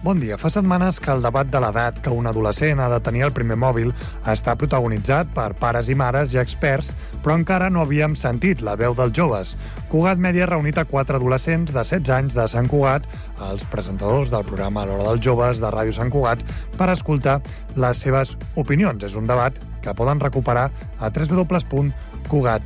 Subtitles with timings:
[0.00, 0.38] Bon dia.
[0.40, 3.58] Fa setmanes que el debat de l'edat que un adolescent ha de tenir el primer
[3.60, 3.90] mòbil
[4.32, 8.96] està protagonitzat per pares i mares i experts, però encara no havíem sentit la veu
[8.96, 9.60] dels joves.
[9.92, 13.04] Cugat Mèdia ha reunit a quatre adolescents de 16 anys de Sant Cugat,
[13.44, 16.40] els presentadors del programa L'Hora dels Joves de Ràdio Sant Cugat,
[16.78, 17.44] per escoltar
[17.76, 19.04] les seves opinions.
[19.04, 19.52] És un debat
[19.84, 22.64] que poden recuperar a www.cugat.cat.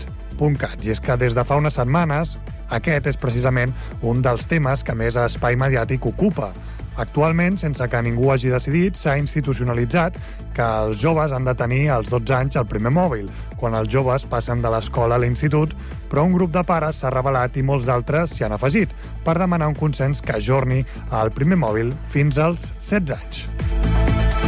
[0.87, 2.39] I és que des de fa unes setmanes
[2.71, 6.53] aquest és precisament un dels temes que més espai mediàtic ocupa.
[6.97, 10.19] Actualment, sense que ningú hagi decidit, s'ha institucionalitzat
[10.55, 13.27] que els joves han de tenir als 12 anys el primer mòbil,
[13.59, 15.75] quan els joves passen de l'escola a l'institut,
[16.11, 18.95] però un grup de pares s'ha revelat i molts d'altres s'hi han afegit
[19.27, 24.44] per demanar un consens que ajorni el primer mòbil fins als 16 anys.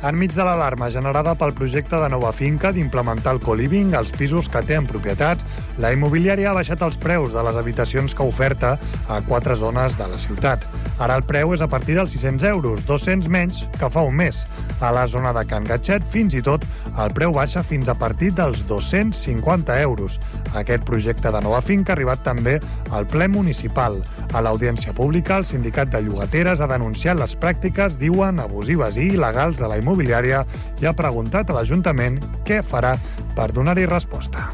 [0.00, 4.62] Enmig de l'alarma generada pel projecte de nova finca d'implementar el co-living als pisos que
[4.64, 5.42] té en propietat,
[5.76, 8.78] la immobiliària ha baixat els preus de les habitacions que oferta
[9.12, 10.64] a quatre zones de la ciutat.
[11.04, 14.40] Ara el preu és a partir dels 600 euros, 200 menys que fa un mes.
[14.80, 16.64] A la zona de Can Gatxet, fins i tot,
[16.96, 20.16] el preu baixa fins a partir dels 250 euros.
[20.56, 22.56] Aquest projecte de nova finca ha arribat també
[22.88, 24.00] al ple municipal.
[24.32, 29.60] A l'audiència pública, el sindicat de llogateres ha denunciat les pràctiques, diuen, abusives i il·legals
[29.60, 30.44] de la immobiliària immobiliària
[30.80, 32.94] i ha preguntat a l'Ajuntament què farà
[33.34, 34.50] per donar-hi resposta.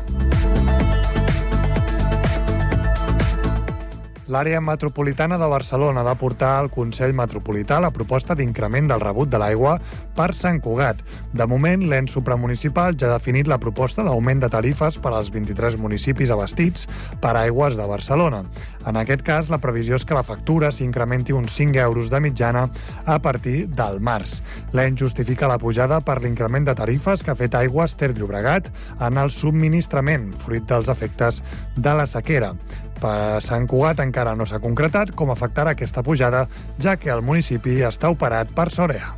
[4.26, 9.30] L'àrea metropolitana de Barcelona ha de portar al Consell Metropolità la proposta d'increment del rebut
[9.30, 9.76] de l'aigua
[10.16, 10.98] per Sant Cugat.
[11.30, 15.76] De moment, l'ens supramunicipal ja ha definit la proposta d'augment de tarifes per als 23
[15.78, 16.88] municipis abastits
[17.22, 18.42] per aigües de Barcelona.
[18.86, 22.64] En aquest cas, la previsió és que la factura s'incrementi uns 5 euros de mitjana
[23.04, 24.40] a partir del març.
[24.74, 29.22] L'ens justifica la pujada per l'increment de tarifes que ha fet Aigües Ter Llobregat en
[29.22, 31.44] el subministrament, fruit dels efectes
[31.76, 32.56] de la sequera.
[32.96, 36.46] Per a Sant Cugat encara no s'ha concretat com afectarà aquesta pujada,
[36.80, 39.14] ja que el municipi està operat per Sorea.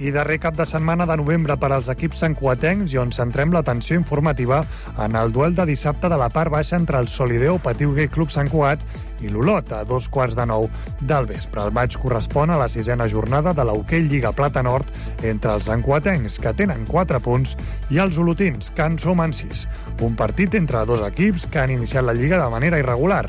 [0.00, 3.98] I darrer cap de setmana de novembre per als equips santcuatencs i on centrem l'atenció
[3.98, 4.62] informativa
[4.96, 8.32] en el duel de dissabte de la part baixa entre el Solideo Patiu Gay Club
[8.32, 8.80] Sant Cugat
[9.22, 10.66] i l'Olot a dos quarts de nou
[11.00, 11.62] del vespre.
[11.64, 14.88] El maig correspon a la sisena jornada de l'Hockey Lliga Plata Nord
[15.22, 17.56] entre els santcuatencs, que tenen 4 punts,
[17.90, 19.66] i els olotins, que en sumen 6.
[20.06, 23.26] Un partit entre dos equips que han iniciat la Lliga de manera irregular.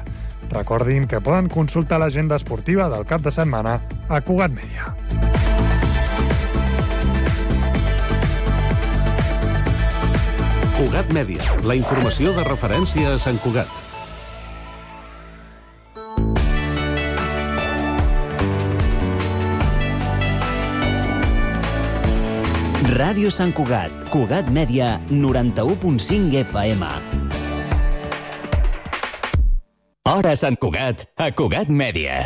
[0.51, 3.79] Recordin que poden consultar l'agenda esportiva del cap de setmana
[4.09, 4.91] a Cugat Media.
[10.81, 13.90] Cugat Mèdia, la informació de referència a Sant Cugat.
[23.01, 26.85] Ràdio Sant Cugat, Cugat Mèdia, 91.5 FM.
[30.11, 32.19] Hora Sant Cugat, a Cugat Mèdia.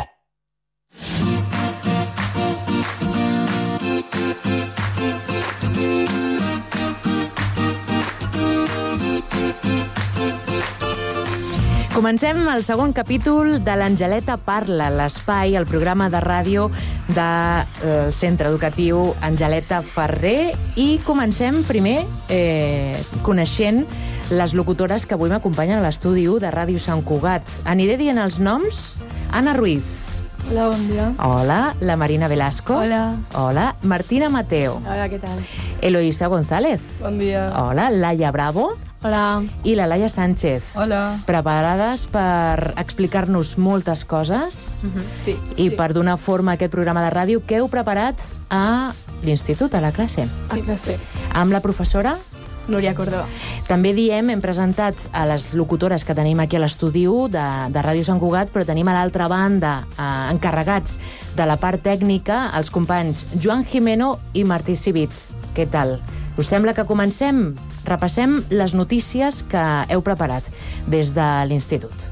[11.96, 16.66] Comencem el segon capítol de l'Angeleta Parla, l'espai, el programa de ràdio
[17.08, 23.86] del centre educatiu Angeleta Ferrer i comencem primer eh, coneixent
[24.28, 27.48] les locutores que avui m'acompanyen a l'estudi 1 de Ràdio Sant Cugat.
[27.64, 28.98] Aniré dient els noms.
[29.32, 30.18] Anna Ruiz.
[30.50, 31.06] Hola, bon dia.
[31.16, 31.60] Hola.
[31.80, 32.76] La Marina Velasco.
[32.76, 33.14] Hola.
[33.32, 33.70] Hola.
[33.88, 34.82] Martina Mateo.
[34.84, 35.40] Hola, què tal?
[35.80, 36.98] Eloísa González.
[37.00, 37.48] Bon dia.
[37.56, 37.88] Hola.
[37.88, 38.74] Laia Bravo.
[39.02, 39.42] Hola.
[39.62, 40.74] I la Laia Sánchez.
[40.76, 41.18] Hola.
[41.26, 45.24] Preparades per explicar-nos moltes coses Mm -hmm.
[45.24, 45.36] Sí.
[45.56, 45.76] i sí.
[45.76, 48.14] per donar forma a aquest programa de ràdio que heu preparat
[48.50, 48.92] a
[49.22, 50.92] l'institut, a la classe, Sí, sí.
[51.34, 52.16] amb la professora
[52.68, 53.26] Núria Córdoba.
[53.68, 57.80] també diem, hem presentat a les locutores que tenim aquí a l'estudi 1 de, de
[57.82, 60.98] Ràdio Sant Cugat, però tenim a l'altra banda eh, encarregats
[61.36, 65.10] de la part tècnica els companys Joan Jimeno i Martí Civit.
[65.54, 66.00] Què tal?
[66.38, 67.54] Us sembla que comencem?
[67.86, 69.62] Repassem les notícies que
[69.94, 70.44] heu preparat
[70.90, 72.10] des de l'institut.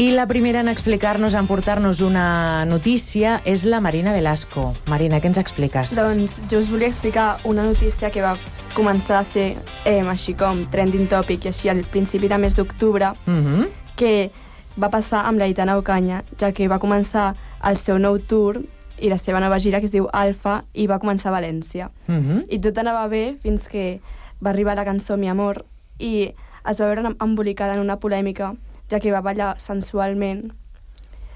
[0.00, 4.70] I la primera en explicar-nos, en portar-nos una notícia, és la Marina Velasco.
[4.88, 5.92] Marina, què ens expliques?
[5.98, 8.36] Doncs jo us volia explicar una notícia que va
[8.72, 13.12] començar a ser eh, així com trending topic i així al principi de mes d'octubre,
[13.26, 13.68] Mm -hmm.
[13.96, 14.30] que
[14.78, 17.34] va passar amb l'Aitana Ocaña, ja que va començar
[17.64, 18.60] el seu nou tour
[19.00, 21.90] i la seva nova gira, que es diu Alfa, i va començar a València.
[22.06, 22.44] Mm -hmm.
[22.48, 24.00] I tot anava bé fins que
[24.40, 25.64] va arribar la cançó Mi Amor
[25.98, 26.34] i
[26.64, 28.54] es va veure embolicada en una polèmica,
[28.90, 30.52] ja que va ballar sensualment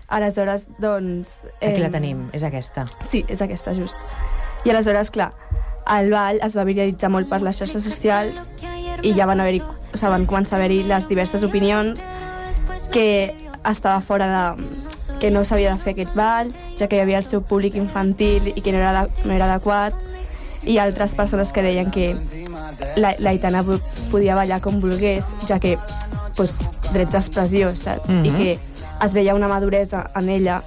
[0.09, 1.41] Aleshores, doncs...
[1.63, 2.87] Aquí la tenim, és aquesta.
[3.09, 3.97] Sí, és aquesta, just.
[4.65, 5.33] I aleshores, clar,
[5.91, 8.53] el ball es va viralitzar molt per les xarxes socials
[9.03, 12.05] i ja van haver-hi, o sigui, van començar a haver-hi les diverses opinions
[12.93, 13.35] que
[13.65, 14.65] estava fora de
[15.21, 18.53] que no s'havia de fer aquest ball, ja que hi havia el seu públic infantil
[18.55, 19.95] i que no era, no era adequat,
[20.65, 22.17] i altres persones que deien que
[22.97, 23.65] la, la
[24.11, 25.79] podia ballar com volgués, ja que
[26.37, 26.59] pues,
[26.93, 28.09] drets d'expressió, saps?
[28.11, 28.25] Mhm.
[28.25, 28.59] I que
[29.05, 30.63] es veia una maduresa en ella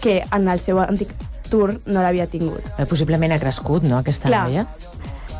[0.00, 1.10] que en el seu antic
[1.50, 2.62] tour no l'havia tingut.
[2.78, 4.44] Eh, Possiblement ha crescut, no, aquesta Clar.
[4.48, 4.66] noia?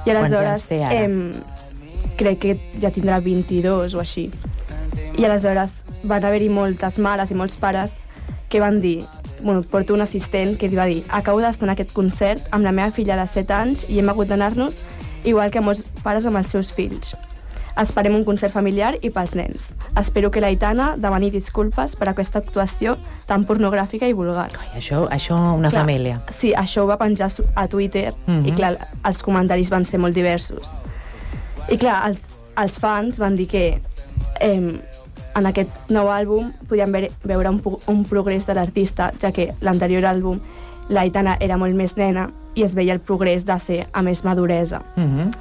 [0.06, 1.00] I Quants aleshores, anys té ara?
[1.05, 1.33] em,
[2.17, 4.31] crec que ja tindrà 22 o així.
[5.19, 7.93] I aleshores van haver-hi moltes mares i molts pares
[8.49, 9.05] que van dir
[9.43, 12.73] bueno, porto un assistent que li va dir acabo d'estar en aquest concert amb la
[12.73, 14.79] meva filla de 7 anys i hem hagut d'anar-nos
[15.25, 17.15] igual que molts pares amb els seus fills.
[17.79, 19.69] Esperem un concert familiar i pels nens.
[20.00, 22.97] Espero que l'Aitana demani disculpes per aquesta actuació
[23.27, 24.49] tan pornogràfica i vulgar.
[24.59, 26.17] Ai, això, això una Clar, família.
[26.35, 28.47] Sí, això ho va penjar a Twitter Mhm.
[28.49, 28.73] i clar,
[29.05, 30.73] els comentaris van ser molt diversos.
[31.71, 32.19] I clar, els,
[32.56, 33.81] els fans van dir que
[34.41, 34.81] eh,
[35.38, 40.05] en aquest nou àlbum podien ve veure un, un progrés de l'artista, ja que l'anterior
[40.08, 40.40] àlbum
[40.88, 44.25] la Aitana era molt més nena i es veia el progrés de ser a més
[44.25, 44.82] maduresa.
[44.96, 45.32] Mm -hmm.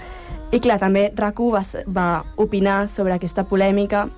[0.51, 4.09] I clar, també RAC1 va, va opinar sobre aquesta polèmica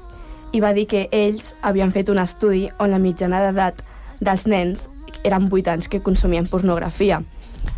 [0.52, 3.84] i va dir que ells havien fet un estudi on la mitjana d'edat
[4.20, 4.90] dels nens
[5.24, 7.22] eren 8 anys que consumien pornografia.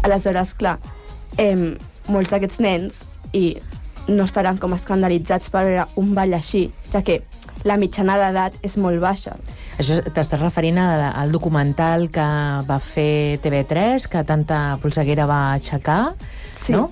[0.03, 0.79] Aleshores, clar,
[1.37, 1.77] eh,
[2.07, 3.57] molts d'aquests nens i
[4.07, 7.21] no estaran com escandalitzats per veure un ball així, ja que
[7.63, 9.35] la mitjana d'edat és molt baixa.
[9.77, 12.25] Això t'estàs referint a- al documental que
[12.67, 16.15] va fer TV3, que tanta polseguera va aixecar,
[16.57, 16.73] Sí.
[16.73, 16.91] no?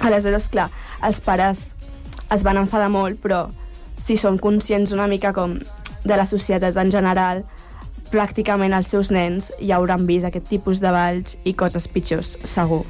[0.00, 0.70] Aleshores, clar,
[1.02, 1.76] els pares
[2.30, 3.50] es van enfadar molt, però
[3.96, 5.58] si són conscients una mica com
[6.04, 7.44] de la societat en general,
[8.10, 12.82] pràcticament els seus nens ja hauran vist aquest tipus de balls i coses pitjors, segur.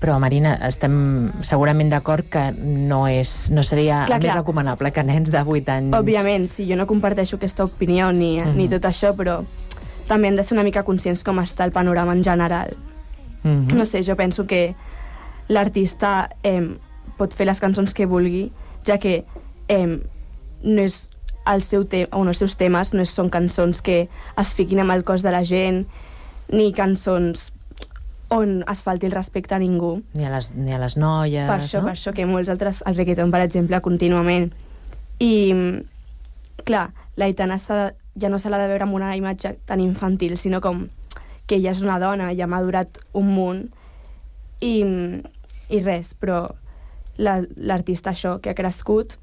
[0.00, 4.36] Però, Marina, estem segurament d'acord que no, és, no seria Clar, més clar.
[4.42, 5.94] recomanable que nens de 8 anys...
[5.96, 8.56] Òbviament, sí, jo no comparteixo aquesta opinió ni, Mhm.
[8.56, 9.38] ni tot això, però
[10.06, 12.76] també hem de ser una mica conscients com està el panorama en general.
[13.42, 14.74] Mm No sé, jo penso que
[15.48, 16.76] l'artista eh,
[17.16, 18.50] pot fer les cançons que vulgui,
[18.86, 19.24] ja que
[19.68, 19.86] eh,
[20.62, 21.08] no és
[21.46, 24.90] el seu te o no, els seus temes no són cançons que es fiquin amb
[24.96, 25.86] el cos de la gent,
[26.50, 27.52] ni cançons
[28.28, 30.02] on es falti el respecte a ningú.
[30.14, 31.86] Ni a les, ni a les noies, Per això, no?
[31.90, 34.52] per això que molts altres, el reggaeton, per exemple, contínuament.
[35.20, 35.32] I,
[36.64, 40.36] clar, l'Aitana s'ha de- ja no se l'ha de veure amb una imatge tan infantil,
[40.38, 40.88] sinó com
[41.46, 43.68] que ella és una dona, ja ha madurat un munt,
[44.60, 44.82] i,
[45.68, 46.48] i res, però
[47.18, 49.18] la- l'artista això, que ha crescut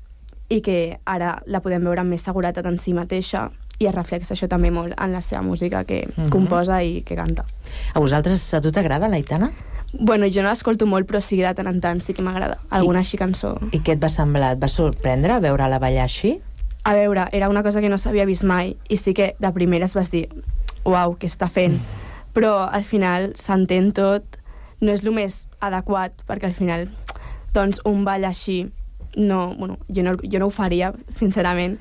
[0.50, 3.50] i que ara la podem veure amb més seguretat en si mateixa
[3.83, 6.30] i es reflexa això també molt en la seva música que Mhm.
[6.30, 7.45] composa i que canta.
[7.94, 9.51] A vosaltres, a tu t'agrada, l'Aitana?
[10.00, 12.57] Bueno, jo no l'escolto molt, però sí de tant en tant sí que m'agrada.
[12.71, 13.57] Alguna així cançó.
[13.71, 14.53] I què et va semblar?
[14.56, 16.39] Et va sorprendre veure-la ballar així?
[16.83, 19.94] A veure, era una cosa que no s'havia vist mai i sí que de primeres
[19.94, 20.29] vas dir
[20.83, 21.77] uau, què està fent?
[22.33, 24.24] Però al final s'entén tot,
[24.81, 26.89] no és el més adequat perquè al final
[27.53, 28.71] doncs un ball així
[29.15, 31.77] no, bueno, jo, no, jo no ho faria, sincerament,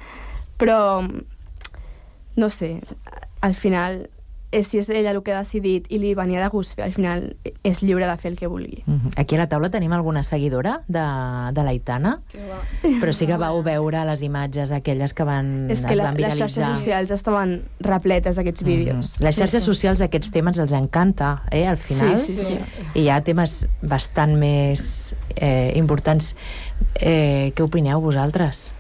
[0.59, 1.01] però
[2.37, 2.81] no sé,
[3.41, 4.09] al final
[4.53, 6.93] és, si és ella el que ha decidit i li venia de gust fer, al
[6.93, 7.25] final
[7.65, 8.83] és lliure de fer el que vulgui.
[8.85, 9.13] Mm -hmm.
[9.17, 11.05] Aquí a la taula tenim alguna seguidora de,
[11.53, 12.21] de l'Aitana,
[13.01, 16.15] però sí que vau veure les imatges aquelles que van, és que es la, van
[16.15, 16.49] les viralitzar.
[16.49, 19.19] xarxes socials estaven repletes d'aquests vídeos.
[19.19, 19.25] Mhm.
[19.25, 22.19] Les xarxes socials aquests temes els encanta, eh, al final.
[22.19, 22.59] Sí, sí, sí.
[22.95, 26.37] I hi ha temes bastant més eh, importants.
[27.01, 28.72] Eh, què opineu vosaltres?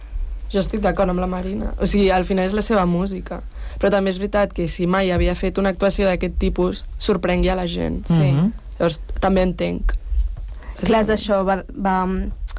[0.52, 1.72] Jo estic d'acord amb la Marina.
[1.80, 3.40] O sigui, al final és la seva música.
[3.80, 7.56] Però també és veritat que si mai havia fet una actuació d'aquest tipus, sorprengui a
[7.56, 8.04] la gent.
[8.06, 8.32] Sí.
[8.32, 8.52] Mhm.
[8.78, 9.94] Llavors, també entenc.
[10.82, 11.96] Clar, és això, va, va,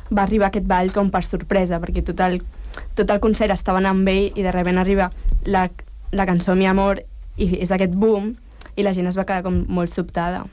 [0.10, 2.42] va arribar aquest ball com per sorpresa, perquè tot el,
[2.96, 5.12] tot el concert estaven amb ell i de repente arriba
[5.46, 5.70] la,
[6.12, 7.02] la cançó Mi Amor
[7.38, 8.36] i és aquest boom
[8.76, 10.46] i la gent es va quedar com molt sobtada.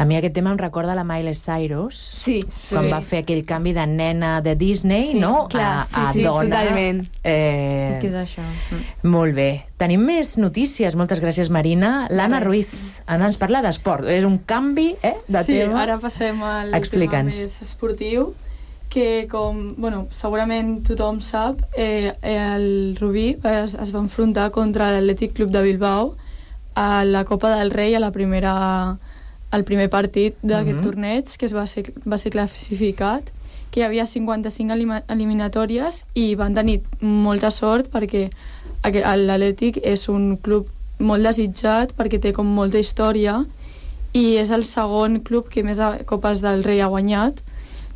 [0.00, 2.38] A mi aquest tema em recorda la Miley Cyrus, Sí,
[2.70, 2.90] quan sí.
[2.90, 5.46] va fer aquell canvi de nena de Disney, Sí, no?
[5.52, 6.48] clar, a, sí, a sí, dona.
[6.48, 7.02] totalment.
[7.22, 8.40] Eh, És que és això.
[8.70, 9.10] Mm.
[9.12, 9.48] Molt bé.
[9.76, 10.96] Tenim més notícies.
[10.96, 12.06] Moltes gràcies, Marina.
[12.08, 12.40] L'Anna.
[12.40, 13.02] Ruiz.
[13.06, 14.08] Anna ens parla d'esport.
[14.08, 15.82] És un canvi eh, de sí, tema.
[15.82, 18.32] ara passem al tema més esportiu,
[18.88, 25.34] que com, bueno, segurament tothom sap, eh, el Rubí es, es va enfrontar contra l'Atlètic
[25.36, 26.16] Club de Bilbao
[26.74, 28.96] a la Copa del Rei a la primera
[29.50, 30.82] al primer partit d'aquest Mhm.
[30.84, 33.22] torneig que es va ser, va ser classificat
[33.70, 38.30] que hi havia 55 elima- eliminatòries i van tenir molta sort perquè
[38.84, 40.66] l'Atlètic és un club
[40.98, 43.44] molt desitjat perquè té com molta història
[44.12, 47.40] i és el segon club que més Copes del Rei ha guanyat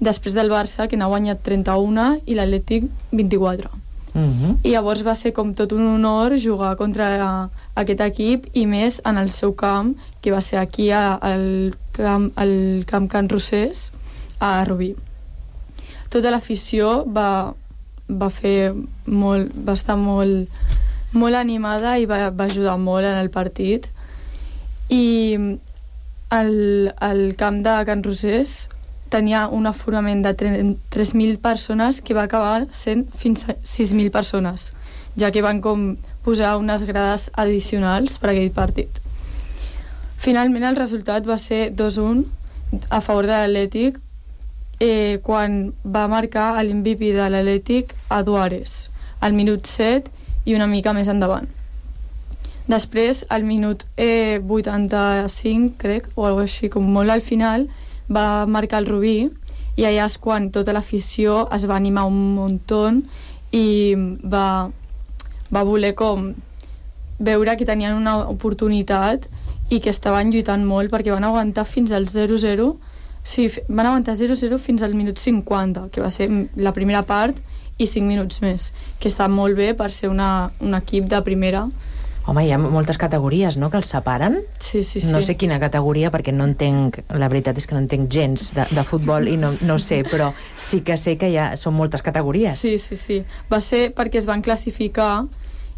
[0.00, 3.70] després del Barça, que n'ha guanyat 31 i l'Atlètic 24.
[4.14, 4.58] Mhm.
[4.62, 9.18] I llavors va ser com tot un honor jugar contra aquest equip i més en
[9.18, 13.90] el seu camp, que va ser aquí a- al camp, al camp Can Rosés,
[14.38, 14.94] a Rubí.
[16.10, 17.52] Tota l'afició va,
[18.08, 18.72] va fer
[19.06, 20.48] molt, va estar molt,
[21.12, 23.88] molt animada i va, va ajudar molt en el partit.
[24.90, 25.34] I
[26.30, 28.68] el, el camp de Can Rosés
[29.10, 34.72] tenia un aforament de tre- 3.000 persones que va acabar sent fins a 6.000 persones,
[35.16, 38.88] ja que van com posar unes grades addicionals per a aquell partit.
[40.18, 42.24] Finalment el resultat va ser 2-1
[42.90, 43.98] a favor de l'Atlètic
[44.80, 48.88] eh, quan va marcar l'MVP de l'Atlètic a Duares
[49.20, 50.10] al minut 7
[50.44, 51.46] i una mica més endavant.
[52.66, 57.66] Després, al minut eh, 85, crec, o alguna així, com molt al final,
[58.10, 59.16] va marcar el Rubí
[59.76, 62.86] i allà és quan tota l'afició es va animar un muntó
[63.54, 64.70] i va,
[65.50, 66.32] va voler com
[67.18, 69.28] veure que tenien una oportunitat
[69.70, 72.68] i que estaven lluitant molt perquè van aguantar fins al 0-0
[73.24, 77.38] sí, van aguantar 0-0 fins al minut 50 que va ser la primera part
[77.78, 81.66] i 5 minuts més que està molt bé per ser una, un equip de primera
[82.26, 84.38] Home, hi ha moltes categories, no?, que els separen.
[84.58, 85.10] sí, sí, sí.
[85.12, 87.02] No sé quina categoria, perquè no entenc...
[87.12, 90.30] La veritat és que no entenc gens de, de futbol i no, no sé, però
[90.56, 92.56] sí que sé que hi ha, són moltes categories.
[92.56, 93.18] Sí, sí, sí.
[93.52, 95.26] Va ser perquè es van classificar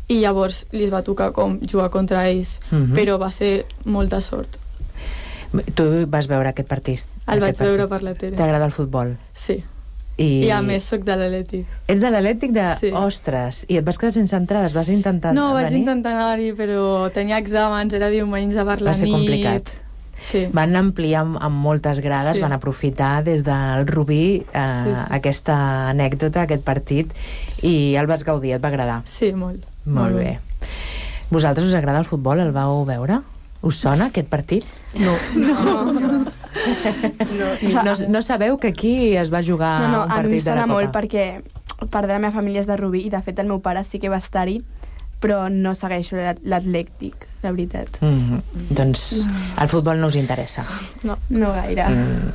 [0.07, 2.95] i llavors li va tocar com jugar contra ells, Mhm.
[2.95, 4.61] però va ser molta sort.
[5.75, 7.01] Tu vas veure aquest partit?
[7.27, 7.91] El vaig veure partit.
[7.91, 8.37] per la tele.
[8.37, 9.17] T'agrada el futbol?
[9.35, 9.65] Sí.
[10.19, 11.67] I, I a més sóc de l'Atlètic.
[11.93, 12.63] Ets de l'Atlètic de...
[12.81, 12.91] Sí.
[12.97, 14.73] Ostres, i et vas quedar sense entrades?
[14.73, 15.83] Vas intentar No, vaig venir?
[15.83, 19.15] intentar anar-hi, però tenia exàmens, era diumenge per la Va ser nit.
[19.19, 19.69] complicat.
[20.19, 20.47] Sí.
[20.57, 22.41] Van ampliar amb, amb moltes grades, Sí.
[22.41, 25.05] van aprofitar des del Rubí eh, Sí, sí.
[25.11, 27.13] aquesta anècdota, aquest partit,
[27.63, 29.03] i el vas gaudir, et va agradar.
[29.05, 29.61] Sí, molt.
[29.85, 30.39] Molt bé.
[31.31, 32.41] Vosaltres us agrada el futbol?
[32.41, 33.21] El vau veure?
[33.67, 34.65] Us sona aquest partit?
[34.97, 35.13] No.
[35.35, 35.93] No.
[35.93, 36.25] No,
[37.85, 40.45] no, no sabeu que aquí es va jugar no, no, un a mi partit em
[40.45, 40.73] de la sona Copa?
[40.75, 41.27] molt perquè
[41.91, 43.99] part de la meva família és de Rubí i de fet el meu pare sí
[44.03, 44.61] que va estar-hi
[45.21, 47.89] però no segueixo l'at- l'Atlèctic, la veritat.
[48.03, 48.41] Mm -hmm.
[48.71, 49.27] Doncs
[49.61, 50.67] el futbol no us interessa.
[51.05, 51.17] No.
[51.31, 51.89] No gaire.
[51.89, 52.33] Mm.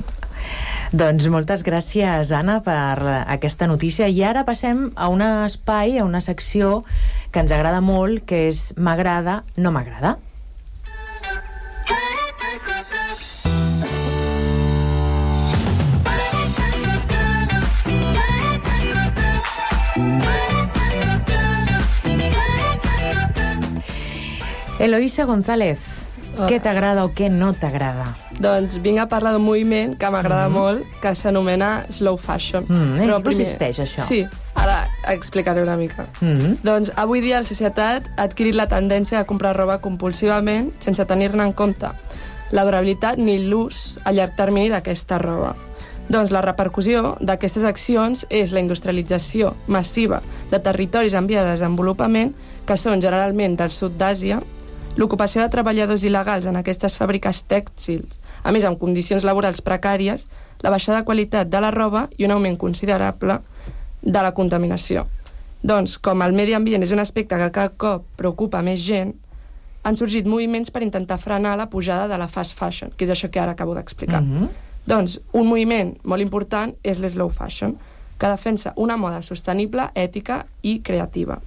[0.92, 4.08] Doncs moltes gràcies, Anna, per aquesta notícia.
[4.10, 6.84] I ara passem a un espai, a una secció
[7.32, 10.18] que ens agrada molt, que és M'agrada, no m'agrada.
[24.82, 25.78] Eloísa González,
[26.34, 26.48] Hola.
[26.50, 28.16] què t'agrada o què no t'agrada?
[28.42, 32.66] Doncs vinc a parlar d'un moviment que m'agrada molt, que s'anomena slow fashion.
[32.66, 34.02] Mm, en què consisteix, això?
[34.08, 34.24] Sí,
[34.58, 36.08] ara explicaré una mica.
[36.20, 36.58] Mm -hmm.
[36.64, 41.44] Doncs avui dia la societat ha adquirit la tendència de comprar roba compulsivament sense tenir-ne
[41.44, 41.92] en compte
[42.50, 45.56] la durabilitat ni l'ús a llarg termini d'aquesta roba.
[46.10, 52.34] Doncs la repercussió d'aquestes accions és la industrialització massiva de territoris en via de desenvolupament
[52.66, 54.42] que són generalment del sud d'Àsia,
[54.98, 60.28] l'ocupació de treballadors il·legals en aquestes fàbriques tèxtils, a més amb condicions laborals precàries,
[60.62, 63.40] la baixada de qualitat de la roba i un augment considerable
[64.02, 65.06] de la contaminació.
[65.62, 69.14] Doncs, com el medi ambient és un aspecte que cada cop preocupa més gent,
[69.84, 73.30] han sorgit moviments per intentar frenar la pujada de la fast fashion, que és això
[73.30, 74.22] que ara acabo d'explicar.
[74.22, 74.50] Mhm.
[74.86, 77.78] Doncs un moviment molt important és l'slow fashion,
[78.18, 81.40] que defensa una moda sostenible, ètica i creativa.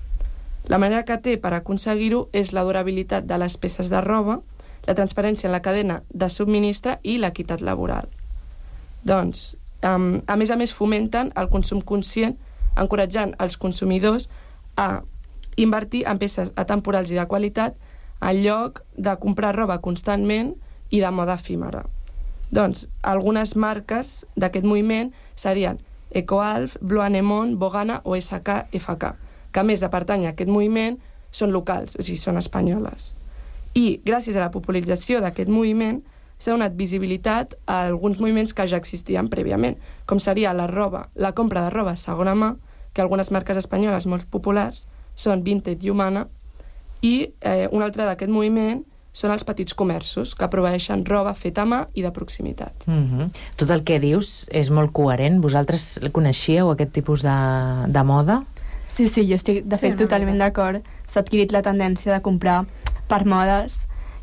[0.69, 4.39] La manera que té per aconseguir-ho és la durabilitat de les peces de roba,
[4.87, 8.09] la transparència en la cadena de subministre i l'equitat laboral.
[9.05, 12.37] Doncs, um, a més a més, fomenten el consum conscient,
[12.81, 14.29] encoratjant els consumidors
[14.77, 15.03] a
[15.57, 17.77] invertir en peces atemporals i de qualitat
[18.25, 20.55] en lloc de comprar roba constantment
[20.91, 21.85] i de moda efímera.
[22.55, 25.81] Doncs, algunes marques d'aquest moviment serien
[26.15, 29.13] Ecoalf, Blue Anemone, Bogana o SKFK,
[29.55, 30.99] que a més de pertànyer a aquest moviment
[31.35, 33.13] són locals, o sigui, són espanyoles.
[33.79, 36.01] I gràcies a la popularització d'aquest moviment
[36.39, 41.33] s'ha donat visibilitat a alguns moviments que ja existien prèviament, com seria la roba, la
[41.33, 42.55] compra de roba segona mà,
[42.95, 44.87] que algunes marques espanyoles molt populars
[45.19, 46.27] són Vinted i Humana,
[47.03, 48.83] i eh, un altre d'aquest moviment
[49.15, 52.87] són els petits comerços, que proveeixen roba feta a mà i de proximitat.
[52.87, 53.31] Mm -hmm.
[53.57, 55.41] Tot el que dius és molt coherent.
[55.41, 57.39] Vosaltres coneixíeu aquest tipus de,
[57.87, 58.43] de moda?
[58.95, 60.85] Sí, sí, jo estic, de Sí, fet, totalment d'acord.
[61.11, 62.61] S'ha adquirit la tendència de comprar
[63.11, 63.81] per modes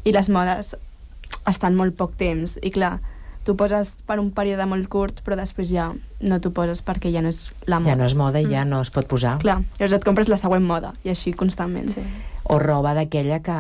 [0.08, 0.76] i les modes
[1.50, 3.00] estan molt poc temps i clar,
[3.44, 5.88] tu poses per un període molt curt però després ja
[6.22, 7.92] no t'ho poses perquè ja no és la moda.
[7.92, 9.40] Ja no és moda i ja no es pot posar.
[9.42, 11.90] Clar, llavors et compres la següent moda i així constantment.
[11.90, 12.04] Sí.
[12.44, 13.58] O roba d'aquella que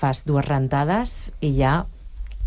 [0.00, 1.86] fas dues rentades i ja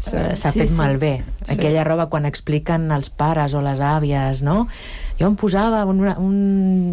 [0.03, 0.17] Sí.
[0.17, 0.75] eh, s'ha Sí, fet sí.
[0.75, 1.23] malbé.
[1.45, 1.53] Sí.
[1.53, 4.67] Aquella roba quan expliquen els pares o les àvies, no?
[5.19, 6.37] Jo em posava un, un,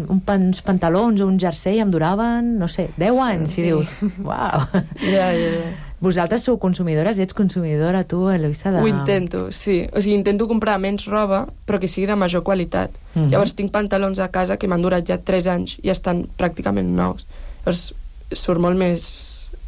[0.09, 3.61] un uns pantalons o un jersei i em duraven, no sé, 10 anys, sí.
[3.61, 3.89] i dius,
[4.25, 4.67] uau.
[5.01, 5.71] Ja, ja, ja.
[6.01, 8.81] Vosaltres sou consumidores, ets consumidora, tu, Eloisa, de...
[8.81, 9.83] Ho intento, sí.
[9.93, 12.95] O sigui, intento comprar menys roba, però que sigui de major qualitat.
[13.13, 13.29] Mhm.
[13.29, 17.27] Llavors tinc pantalons a casa que m'han durat ja 3 anys i estan pràcticament nous.
[17.61, 17.91] Llavors
[18.33, 19.05] surt molt més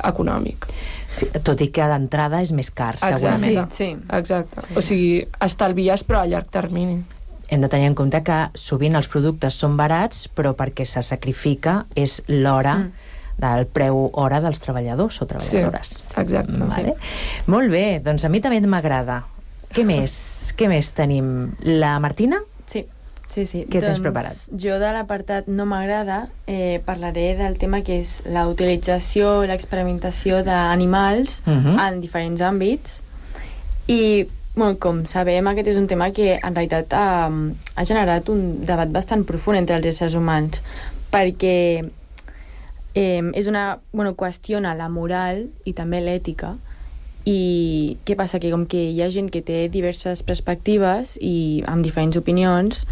[0.03, 0.65] econòmic.
[1.13, 3.69] Sí, tot i que d'entrada és més car, segurament.
[3.69, 4.05] Sí, sí.
[4.17, 4.65] Exacte.
[4.73, 7.03] O sigui, estalvies però a llarg termini.
[7.49, 11.83] Hem de tenir en compte que sovint els productes són barats, però perquè se sacrifica
[11.95, 13.11] és l'hora mm.
[13.43, 15.91] del preu hora dels treballadors o treballadores.
[15.99, 16.95] Sí, exacte, Vale.
[17.51, 19.23] Molt bé, doncs a mi també m'agrada.
[19.73, 20.15] Què més?
[20.57, 21.53] Què més tenim?
[21.65, 22.39] La Martina?
[22.69, 22.85] Sí,
[23.29, 23.63] sí, sí.
[23.67, 24.43] Què tens doncs, preparat?
[24.63, 31.41] Jo de l'apartat no m'agrada eh, parlaré del tema que és la utilització, l'experimentació d'animals
[31.45, 31.79] Mhm.
[31.79, 33.01] en diferents àmbits
[33.87, 38.63] i bueno, com sabem, aquest és un tema que en realitat ha, ha generat un
[38.65, 40.61] debat bastant profund entre els éssers humans
[41.13, 46.53] perquè eh, és una, bueno, qüestiona la moral i també l'ètica
[47.25, 48.39] i què passa?
[48.39, 52.83] Que com que hi ha gent que té diverses perspectives i amb diferents opinions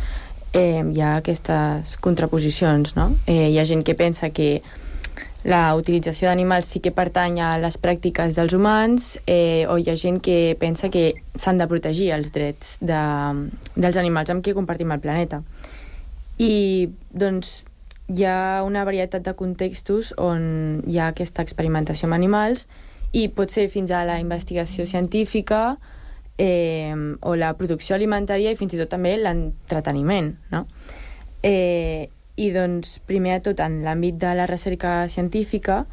[0.54, 3.12] eh, hi ha aquestes contraposicions, no?
[3.28, 4.62] Eh, hi ha gent que pensa que
[5.44, 9.98] la utilització d'animals sí que pertany a les pràctiques dels humans eh, o hi ha
[9.98, 13.02] gent que pensa que s'han de protegir els drets de,
[13.76, 15.42] dels animals amb qui compartim el planeta.
[16.38, 17.64] I, doncs,
[18.12, 22.68] hi ha una varietat de contextos on hi ha aquesta experimentació amb animals
[23.18, 25.78] i pot ser fins a la investigació científica
[26.38, 30.66] eh, o la producció alimentària i fins i tot també l'entreteniment, no?
[31.42, 32.10] Eh,
[32.42, 35.84] I doncs, primer de tot, en l'àmbit de la recerca científica,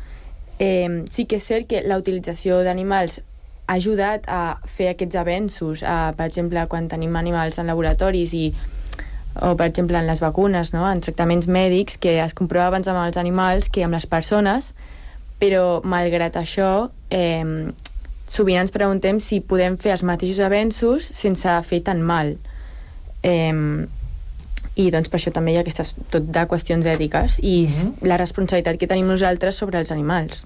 [0.59, 3.21] eh, sí que és cert que la utilització d'animals
[3.69, 8.47] ha ajudat a fer aquests avenços, a, per exemple, quan tenim animals en laboratoris i
[9.41, 10.87] o per exemple en les vacunes, no?
[10.91, 14.73] en tractaments mèdics que es comprova abans amb els animals que amb les persones,
[15.39, 17.69] però malgrat això eh,
[18.27, 22.35] sovint ens preguntem si podem fer els mateixos avenços sense fer tan mal.
[23.23, 23.53] Eh,
[24.79, 28.07] I doncs per això també hi ha aquestes tot de qüestions ètiques i mm -hmm.
[28.07, 30.45] la responsabilitat que tenim nosaltres sobre els animals.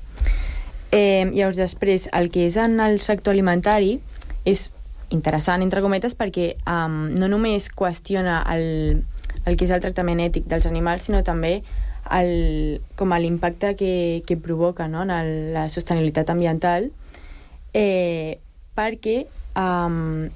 [0.90, 4.00] Eh, llavors després, el que és en el sector alimentari
[4.44, 4.70] és
[5.12, 9.04] interessant, entre cometes, perquè um, no només qüestiona el,
[9.44, 11.62] el que és el tractament ètic dels animals, sinó també
[12.10, 15.04] el, com a l'impacte que, que provoca no?
[15.06, 16.90] en el, la sostenibilitat ambiental,
[17.72, 18.38] eh,
[18.76, 20.28] perquè, um,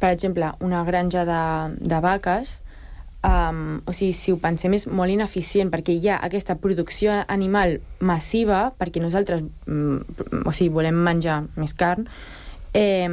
[0.00, 1.42] per exemple, una granja de,
[1.80, 2.60] de vaques,
[3.24, 7.78] um, o sigui, si ho pensem, és molt ineficient, perquè hi ha aquesta producció animal
[8.04, 12.06] massiva, perquè nosaltres, mm, o sigui, volem menjar més carn,
[12.76, 13.08] eh,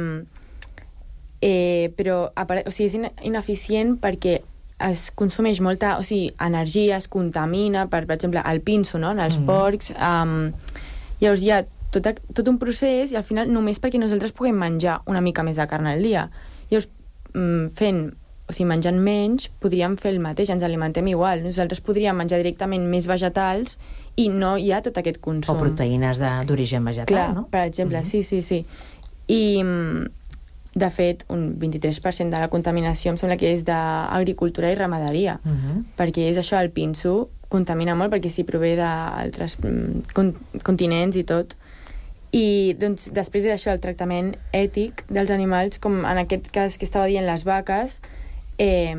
[1.40, 4.40] eh, però o sigui, és ine- ineficient perquè
[4.82, 9.12] es consumeix molta o sigui, energia, es contamina, per, per exemple, el pinso, no?
[9.12, 9.46] en els mm.
[9.46, 9.92] porcs.
[9.96, 10.52] Um,
[11.22, 11.62] llavors hi ha
[11.94, 15.60] tot, tot un procés i al final només perquè nosaltres puguem menjar una mica més
[15.60, 16.28] de carn al dia.
[16.70, 16.90] Llavors,
[17.34, 18.02] mm, fent,
[18.52, 21.40] o sigui, menjant menys, podríem fer el mateix, ens alimentem igual.
[21.44, 23.78] Nosaltres podríem menjar directament més vegetals
[24.20, 25.56] i no hi ha tot aquest consum.
[25.56, 27.46] O proteïnes d'origen vegetal, Clar, no?
[27.50, 28.04] per exemple, Mhm.
[28.04, 28.64] sí, sí, sí.
[29.28, 30.06] I, mm,
[30.74, 35.84] de fet, un 23% de la contaminació em sembla que és d'agricultura i ramaderia, Mhm.
[35.96, 41.24] perquè és això, el pinso contamina molt perquè s'hi prové d'altres mm, con continents i
[41.24, 41.54] tot.
[42.32, 47.04] I doncs, després d'això, el tractament ètic dels animals, com en aquest cas que estava
[47.06, 48.00] dient les vaques,
[48.58, 48.96] eh,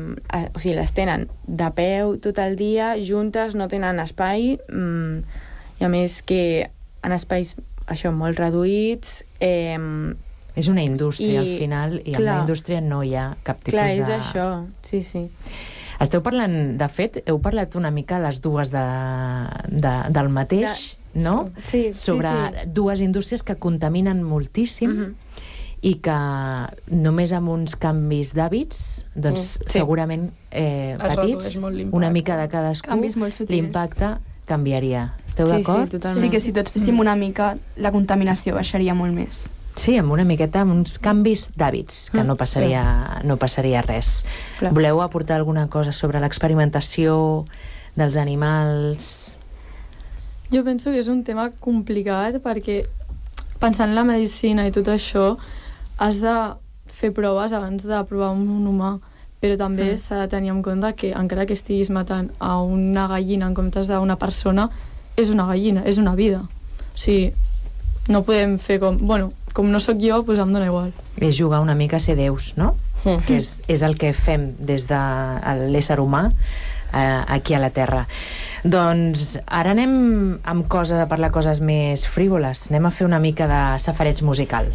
[0.54, 5.18] o sigui, les tenen de peu tot el dia, juntes, no tenen espai, mm,
[5.80, 6.70] i a més que
[7.04, 7.54] en espais
[7.86, 9.78] això molt reduïts, eh,
[10.56, 12.34] És una indústria, I, al final, i en clar.
[12.34, 13.98] la indústria no hi ha cap tipus clar, de...
[13.98, 15.28] és això, sí, sí.
[16.00, 18.84] Esteu parlant, de fet, heu parlat una mica les dues de,
[19.70, 21.50] de, del mateix, no?
[21.66, 22.68] Sí, sí, Sobre sí.
[22.74, 25.14] dues indústries que contaminen moltíssim Mhm.
[25.84, 26.16] I que
[26.96, 29.78] només amb uns canvis d'hàbits, doncs Mm, sí.
[29.78, 31.56] segurament eh, Es petits,
[31.92, 32.96] una mica de cadascú,
[33.48, 34.14] l'impacte
[34.46, 35.14] canviaria.
[35.28, 35.84] Esteu Sí, d'acord?
[35.84, 36.22] sí, totalment.
[36.24, 39.48] Sí que si tots féssim una mica, la contaminació baixaria molt més.
[39.76, 44.24] Sí, amb una miqueta, amb uns canvis d'hàbits, que Mm, no passaria, no passaria res.
[44.60, 44.72] Clar.
[44.72, 47.44] Voleu aportar alguna cosa sobre l'experimentació
[47.96, 49.36] dels animals?
[50.52, 52.84] Jo penso que és un tema complicat perquè
[53.58, 55.36] pensant en la medicina i tot això,
[55.98, 56.34] has de
[56.94, 58.98] fer proves abans de provar un, un humà
[59.44, 59.98] però també Mm.
[59.98, 63.88] s'ha de tenir en compte que encara que estiguis matant a una gallina en comptes
[63.88, 64.70] d'una persona,
[65.16, 66.38] és una gallina, és una vida.
[66.94, 67.34] O sigui,
[68.08, 68.96] no podem fer com...
[68.96, 70.92] Bueno, com no sóc jo, doncs em dóna igual.
[71.20, 72.74] És jugar una mica a ser déus, no?
[73.04, 73.20] Mm.
[73.26, 75.02] Que és, és el que fem des de
[75.68, 76.30] l'ésser humà
[76.94, 78.06] eh, aquí a la Terra.
[78.64, 82.70] Doncs ara anem amb coses, a parlar coses més frívoles.
[82.70, 84.72] Anem a fer una mica de safareig musical.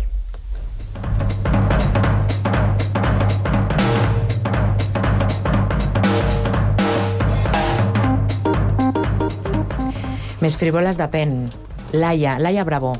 [10.39, 11.49] Més frívoles depèn.
[11.91, 12.93] Laia, Laia Bravo,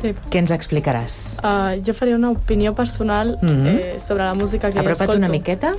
[0.00, 0.12] Sí.
[0.30, 1.38] què ens explicaràs?
[1.42, 3.66] Uh, jo faré una opinió personal Mhm.
[3.66, 5.16] eh, sobre la música que Apropa't escolto.
[5.16, 5.74] una miqueta.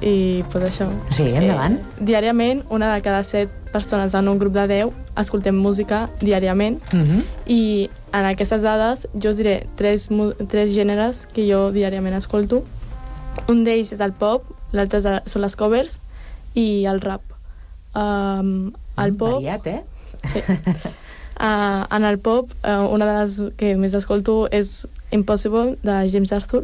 [0.00, 0.88] I pues això.
[1.10, 1.78] Sí, endavant.
[1.78, 6.80] Eh, diàriament, una de cada set persones en un grup de 10 escoltem música diàriament
[6.92, 7.22] Mhm.
[7.46, 10.08] i en aquestes dades jo us diré tres,
[10.48, 12.62] tres gèneres que jo diàriament escolto.
[13.52, 15.98] Un d'ells és el pop, l'altre són les covers
[16.56, 17.22] i el rap.
[17.94, 19.36] Um, el Mm, pop...
[19.40, 19.82] Variat, eh?
[20.24, 20.40] Sí.
[21.36, 26.32] Uh, en el pop, uh, una de les que més escolto és Impossible, de James
[26.32, 26.62] Arthur.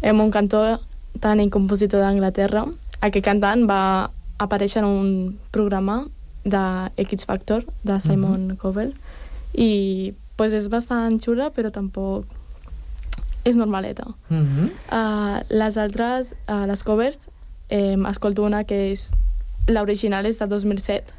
[0.00, 0.78] És un cantor
[1.20, 2.64] tant i compositor d'Anglaterra.
[3.04, 5.10] Aquest cantant va aparèixer en un
[5.52, 6.06] programa
[6.44, 6.62] de
[7.04, 8.94] X Factor, de Simon Cowell,
[9.52, 12.24] i pues, és bastant xula, però tampoc
[13.44, 14.06] és normaleta.
[14.30, 14.70] Mhm.
[14.92, 17.28] Uh, les altres, uh, les covers,
[17.70, 19.10] eh, escolto una que és...
[19.68, 21.12] L'original és de 2007.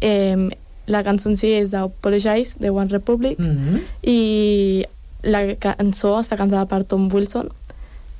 [0.00, 0.48] Eh,
[0.86, 3.80] la cançó en si és d'Apologize, de One Republic, Mhm.
[4.04, 4.86] i
[5.24, 7.48] la cançó està cantada per Tom Wilson.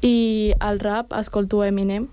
[0.03, 2.09] I el rap escolto Eminem.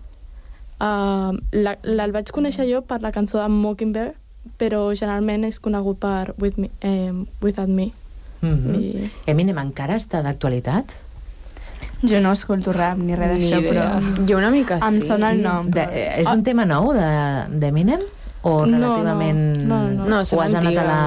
[0.80, 4.14] Uh, la, la, el vaig conèixer jo per la cançó de Mockingbird,
[4.58, 7.92] però generalment és conegut per With Me, eh, Without Me.
[8.42, 8.76] Mhm.
[8.76, 10.86] I- Eminem encara està d'actualitat?
[12.04, 14.26] Jo no escolto rap ni res d'això, però...
[14.28, 15.08] Jo una mica Em sí.
[15.08, 15.70] sona el nom.
[15.72, 18.02] De, eh, és un tema nou de- d'Eminem?
[18.42, 19.40] O No, relativament...
[19.64, 20.06] no, no, no.
[20.10, 20.98] No, o són has anat a la.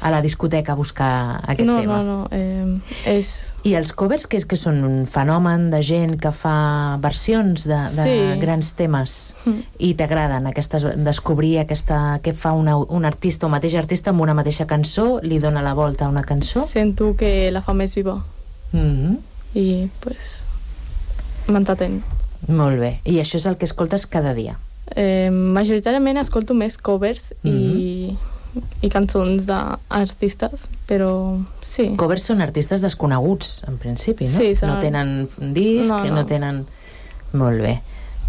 [0.00, 2.02] A la discoteca a buscar aquest no, tema?
[2.02, 3.52] no, no, eh, és...
[3.64, 7.76] I els covers, que és que són un fenomen de gent que fa versions de,
[7.96, 8.40] de Sí.
[8.40, 9.60] grans temes Mm.
[9.78, 14.34] i t'agraden aquestes, descobrir aquesta, què fa una, un artista, un mateix artista amb una
[14.34, 16.64] mateixa cançó, li dona la volta a una cançó?
[16.66, 18.22] Sento que la fa més viva
[18.72, 19.18] Mhm.
[19.54, 20.46] i pues
[21.48, 22.02] m'entretén.
[22.48, 23.00] Molt bé.
[23.04, 24.56] I això és el que escoltes cada dia?
[24.96, 27.50] Eh, majoritàriament escolto més covers i,
[28.82, 31.90] i cançons d'artistes, però sí.
[31.96, 34.38] Covers són artistes desconeguts, en principi, no?
[34.38, 36.26] Sí, són- No tenen disc, No, no, no.
[36.26, 36.66] tenen...
[37.32, 37.80] Molt bé.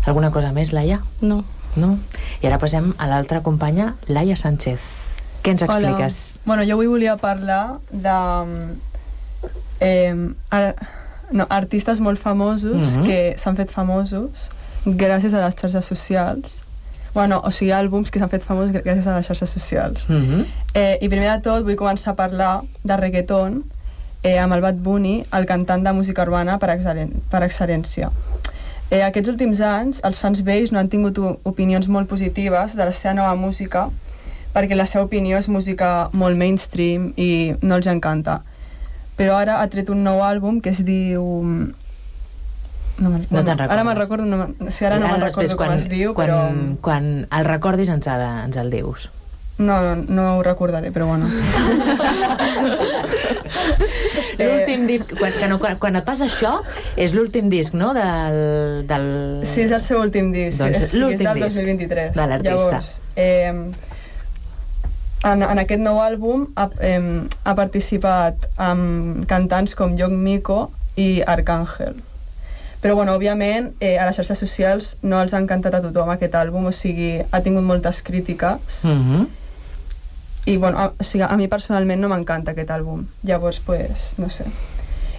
[0.06, 1.02] Alguna cosa més, Laia?
[1.22, 1.44] No.
[1.76, 1.98] No?
[2.42, 4.82] I ara passem a l'altra companya, Laia Sánchez.
[5.42, 6.18] Què ens expliques?
[6.36, 6.44] Hola.
[6.46, 8.16] Bueno, jo avui volia parlar de...
[9.80, 10.14] Eh,
[10.52, 10.76] ar
[11.32, 13.06] no, artistes molt famosos Mhm.
[13.06, 14.50] que s'han fet famosos
[14.86, 16.62] gràcies a les xarxes socials.
[17.14, 20.08] Bueno, o sigui, àlbums que s'han fet famosos gr- gràcies a les xarxes socials.
[20.10, 20.46] Mm -hmm.
[20.74, 23.64] Eh, I primer de tot vull començar a parlar de reggaeton
[24.24, 28.10] eh, amb el Bad Bunny, el cantant de música urbana per, excel·len per excel·lència.
[28.92, 32.92] Eh, aquests últims anys, els fans vells no han tingut opinions molt positives de la
[32.94, 33.90] seva nova música
[34.54, 38.42] perquè la seva opinió és música molt mainstream i no els encanta.
[39.18, 41.24] Però ara ha tret un nou àlbum que es diu...
[43.00, 43.86] No, me'n- No te'n Ara recordes.
[43.86, 46.40] me'n recordo, no, o sigui, ara no me'n recordo com es diu, quan, però...
[46.82, 49.10] Quan el recordis ens, ha, ens el dius.
[49.62, 51.28] No, no, no ho recordaré, però bueno.
[54.42, 56.56] L'últim disc, quan, que no, quan, quan et passa això,
[57.00, 58.86] és l'últim disc, no?, del...
[58.90, 59.08] del...
[59.46, 60.60] Sí, és el seu últim disc.
[60.62, 62.14] Doncs és, sí, és del disc 2023.
[62.18, 62.56] de l'artista.
[62.58, 63.54] Llavors, eh,
[65.30, 67.02] en, en aquest nou àlbum ha, eh,
[67.46, 72.00] ha participat amb cantants com Young Miko i Arcángel.
[72.82, 76.34] Però, bueno, òbviament, eh, a les xarxes socials no els ha encantat a tothom aquest
[76.34, 78.84] àlbum, o sigui, ha tingut moltes crítiques.
[78.84, 79.28] Mm -hmm.
[80.46, 83.06] I, bueno, a, o sigui, a mi personalment no m'encanta aquest àlbum.
[83.24, 84.46] Llavors, pues, no sé.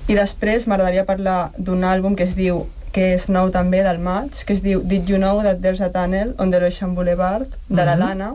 [0.09, 4.45] I després m'agradaria parlar d'un àlbum que es diu que és nou també del maig,
[4.45, 7.85] que es diu Did You Know That There's a Tunnel on the Ocean Boulevard, de
[7.85, 8.01] la Mhm.
[8.01, 8.35] Lana.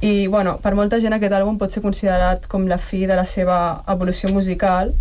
[0.00, 3.24] I, bueno, per molta gent aquest àlbum pot ser considerat com la fi de la
[3.24, 4.92] seva evolució musical,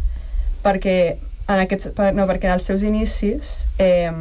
[0.63, 4.11] perquè en, aquests, per, no, perquè en els seus inicis eh,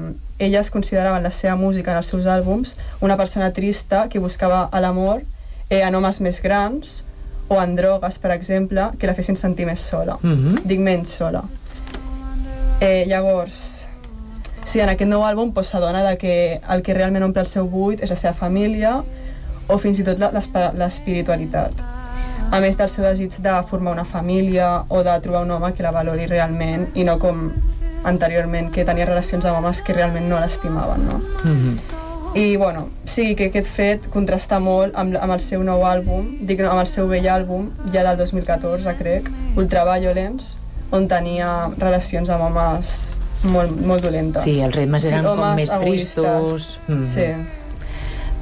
[0.42, 4.82] elles consideraven la seva música en els seus àlbums una persona trista que buscava a
[4.82, 5.22] l'amor
[5.70, 7.02] eh, en homes més grans
[7.48, 10.16] o en drogues, per exemple, que la fessin sentir més sola.
[10.22, 10.62] Mhm.
[10.64, 11.42] Dic menys sola.
[12.80, 13.86] Eh, llavors,
[14.64, 18.02] sí, en aquest nou àlbum pues, s'adona que el que realment omple el seu buit
[18.02, 19.02] és la seva família
[19.68, 22.01] o fins i tot l'espiritualitat.
[22.52, 25.82] A més del seu desig de formar una família o de trobar un home que
[25.82, 27.46] la valori realment i no com
[28.04, 31.20] anteriorment, que tenia relacions amb homes que realment no l'estimaven, no?
[31.44, 32.00] Mm -hmm.
[32.34, 36.60] I, bueno, sí que aquest fet contrasta molt amb, amb el seu nou àlbum, dic
[36.60, 40.56] amb el seu vell àlbum, ja del 2014, crec, Ultraviolence,
[40.90, 44.42] on tenia relacions amb homes molt, molt dolentes.
[44.42, 46.78] Sí, els ritmes eren sí, com més tristos.
[46.86, 47.06] Mm -hmm.
[47.06, 47.61] Sí.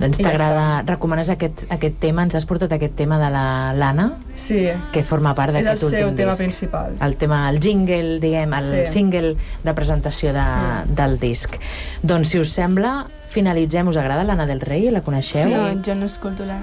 [0.01, 3.73] Doncs I ja t'agrada, recomanes aquest, aquest tema, ens has portat aquest tema de la
[3.77, 4.63] Lana, Sí,
[4.95, 6.41] que forma part és el d'aquest últim seu tema disc.
[6.43, 6.95] principal.
[7.05, 8.93] El tema, el jingle, diguem, el Sí.
[8.95, 10.95] single de presentació de, Mm.
[10.95, 11.57] del disc.
[12.03, 13.87] Doncs, si us sembla, finalitzem.
[13.89, 14.91] Us agrada l'Anna del Rei?
[14.91, 15.49] La coneixeu?
[15.51, 16.59] No, jo no escolto la...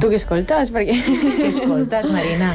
[0.00, 0.70] Tu què escoltes?
[0.72, 0.94] Perquè...
[1.42, 2.54] Què escoltes, Marina?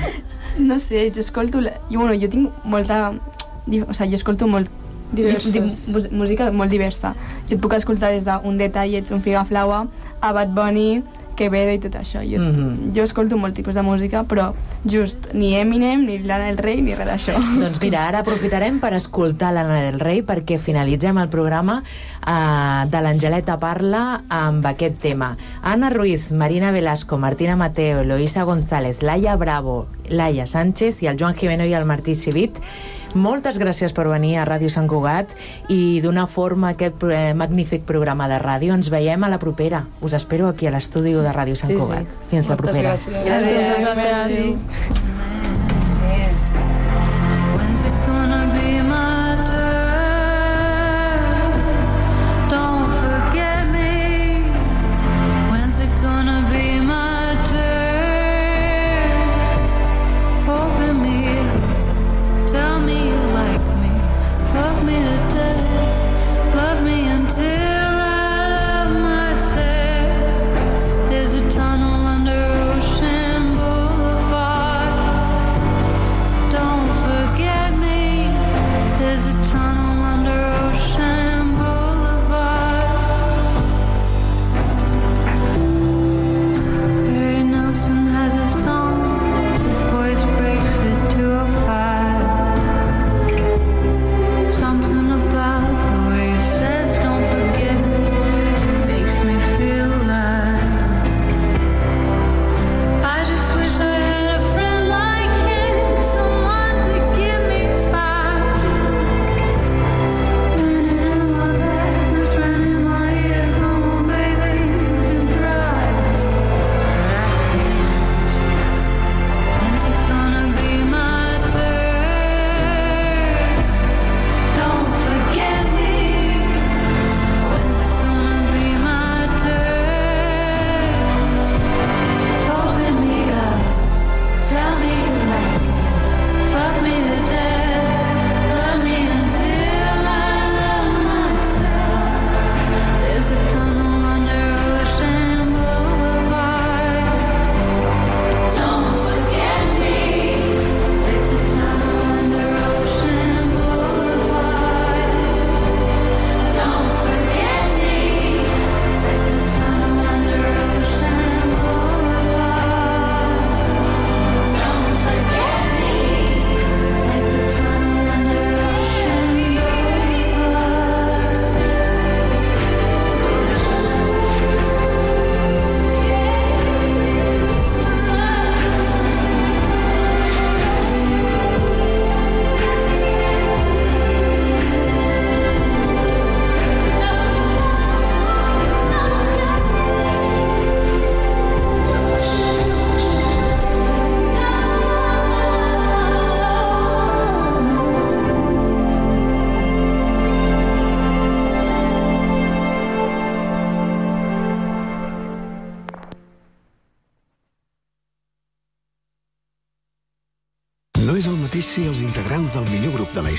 [0.57, 1.59] No sé, jo escolto...
[1.61, 1.71] La...
[1.91, 3.11] Jo, bueno, jo tinc molta...
[3.11, 4.69] O sigui, jo escolto molt...
[5.13, 5.53] Diverses.
[5.53, 7.13] di- di- mus- música molt diversa.
[7.47, 9.83] Jo et puc escoltar des d'un Detallets, un Figaflaua,
[10.23, 11.03] a Bad Bunny,
[11.35, 12.21] Quevedo i tot això.
[12.21, 12.91] Jo, Mhm.
[12.93, 14.51] jo escolto molt tipus de música, però
[14.85, 17.33] just ni Eminem, ni Lana del Rei, ni res d'això.
[17.59, 23.01] Doncs mira, ara aprofitarem per escoltar l'Anna del Rei perquè finalitzem el programa eh, de
[23.01, 25.35] l'Angeleta Parla amb aquest tema.
[25.63, 31.33] Anna Ruiz, Marina Velasco, Martina Mateo, Eloisa González, Laia Bravo, Laia Sánchez i el Joan
[31.33, 32.59] Jimeno i el Martí Civit
[33.13, 35.29] moltes gràcies per venir a Ràdio Sant Cugat
[35.69, 38.73] i donar forma a aquest eh, magnífic programa de ràdio.
[38.73, 39.83] Ens veiem a la propera.
[40.01, 41.81] Us espero aquí a l'estudi de Ràdio Sant Sí, sí.
[41.81, 42.17] Cugat.
[42.31, 42.95] Fins la Moltes propera.
[42.95, 43.23] gràcies.
[43.25, 43.61] Gràcies.
[43.83, 44.43] Gràcies.
[44.43, 45.32] When's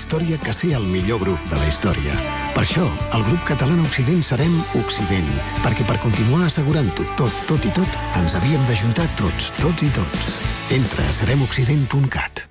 [0.05, 2.13] història que ser el millor grup de la història.
[2.53, 2.85] Per això,
[3.17, 5.31] el grup català Occident serem Occident,
[5.65, 10.35] perquè per continuar assegurant-ho tot, tot i tot, ens havíem d'ajuntar tots, tots i tots.
[10.77, 12.45] Entra a seremoccident.cat.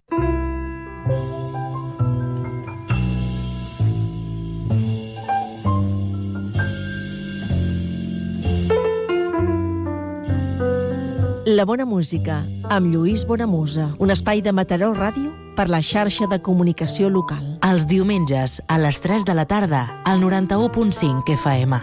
[11.53, 12.41] La bona música,
[12.73, 13.91] amb Lluís Bonamusa.
[14.01, 17.57] Un espai de Mataró Ràdio per la xarxa de comunicació local.
[17.63, 21.81] Els diumenges, a les 3 de la tarda, al 91.5 FM.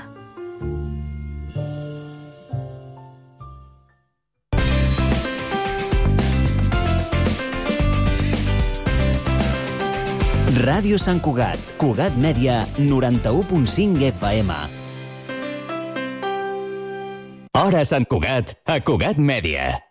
[10.61, 14.59] Ràdio Sant Cugat, Cugat Mèdia, 91.5 FM.
[17.57, 19.90] Hora Sant Cugat, a Cugat Mèdia.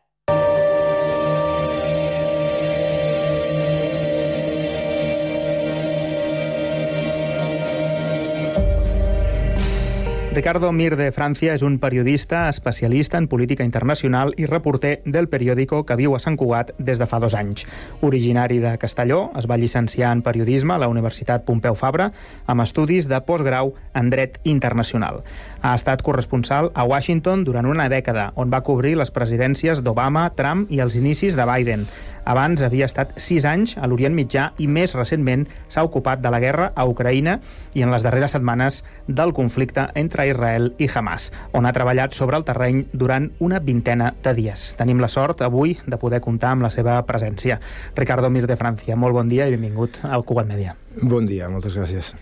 [10.39, 15.81] Ricardo Mir de Francia és un periodista especialista en política internacional i reporter del periòdico
[15.83, 17.65] que viu a Sant Cugat des de fa dos anys.
[17.99, 22.13] Originari de Castelló, es va llicenciar en periodisme a la Universitat Pompeu Fabra
[22.47, 25.25] amb estudis de postgrau en dret internacional.
[25.59, 30.71] Ha estat corresponsal a Washington durant una dècada, on va cobrir les presidències d'Obama, Trump
[30.71, 31.83] i els inicis de Biden.
[32.25, 36.41] Abans havia estat sis anys a l'Orient Mitjà i més recentment s'ha ocupat de la
[36.43, 37.37] guerra a Ucraïna
[37.77, 42.37] i en les darreres setmanes del conflicte entre Israel i Hamas, on ha treballat sobre
[42.37, 44.73] el terreny durant una vintena de dies.
[44.79, 47.59] Tenim la sort avui de poder comptar amb la seva presència.
[47.95, 50.75] Ricardo Mir de Francia, molt bon dia i benvingut al Cugat Media.
[51.01, 52.13] Bon dia, moltes gràcies.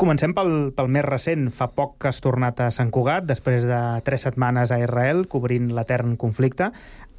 [0.00, 1.50] Comencem pel, pel més recent.
[1.54, 5.68] Fa poc que has tornat a Sant Cugat, després de tres setmanes a Israel, cobrint
[5.76, 6.70] l'etern conflicte.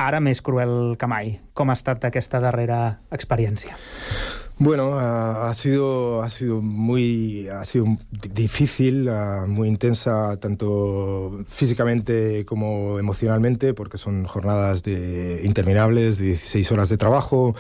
[0.04, 1.38] Ara més cruel que mai.
[1.56, 2.80] Com ha estat aquesta darrera
[3.16, 3.78] experiència?
[4.60, 12.46] Bueno, uh, ha sido ha sido muy ha sido difícil, uh, muy intensa tanto físicamente
[12.46, 17.56] como emocionalmente, porque son jornadas de interminables de 16 horas de trabajo.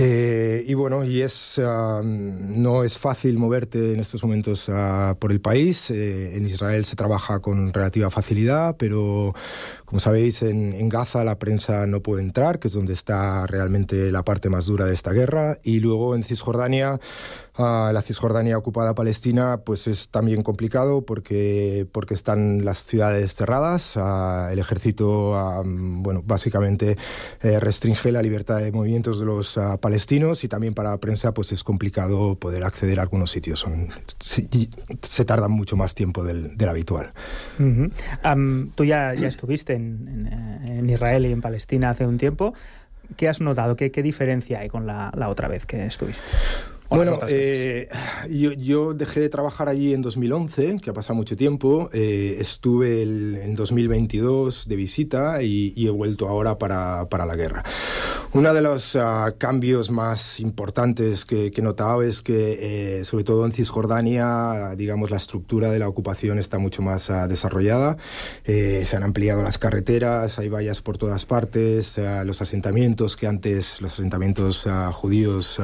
[0.00, 5.32] Eh, y bueno, y es uh, no es fácil moverte en estos momentos uh, por
[5.32, 5.90] el país.
[5.90, 9.34] Eh, en Israel se trabaja con relativa facilidad, pero
[9.84, 14.12] como sabéis, en, en, Gaza la prensa no puede entrar, que es donde está realmente
[14.12, 15.58] la parte más dura de esta guerra.
[15.64, 17.00] Y luego en Cisjordania,
[17.58, 23.96] uh, la Cisjordania ocupada palestina, pues es también complicado porque, porque están las ciudades cerradas.
[23.96, 26.96] el ejército, bueno, básicamente
[27.40, 29.87] eh, restringe la libertad de movimientos de los palestinos
[30.44, 33.60] y también para la prensa pues es complicado poder acceder a algunos sitios.
[33.60, 34.48] Son, se,
[35.02, 37.12] se tarda mucho más tiempo del, habitual.
[37.58, 37.88] Uh
[38.74, 40.28] tú ya, ya estuviste en,
[40.62, 42.54] en, en, Israel y en Palestina hace un tiempo.
[43.16, 43.76] ¿Qué has notado?
[43.76, 46.26] ¿Qué, qué diferencia hay con la, la otra vez que estuviste?
[46.90, 47.88] Bueno, eh,
[48.30, 51.90] yo, yo, dejé de trabajar allí en 2011, que ha pasado mucho tiempo.
[51.92, 57.36] Eh, estuve el, en 2022 de visita y, y he vuelto ahora para, para, la
[57.36, 57.62] guerra.
[58.32, 63.24] Uno de los uh, cambios más importantes que, que, he notado es que, eh, sobre
[63.24, 67.96] todo en Cisjordania, digamos, la estructura de la ocupación está mucho más uh, desarrollada.
[68.44, 73.26] Eh, se han ampliado las carreteras, hay vallas por todas partes, uh, los asentamientos que
[73.26, 75.60] antes, los asentamientos judíos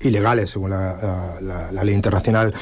[0.00, 2.54] ilegales, según la, ley internacional,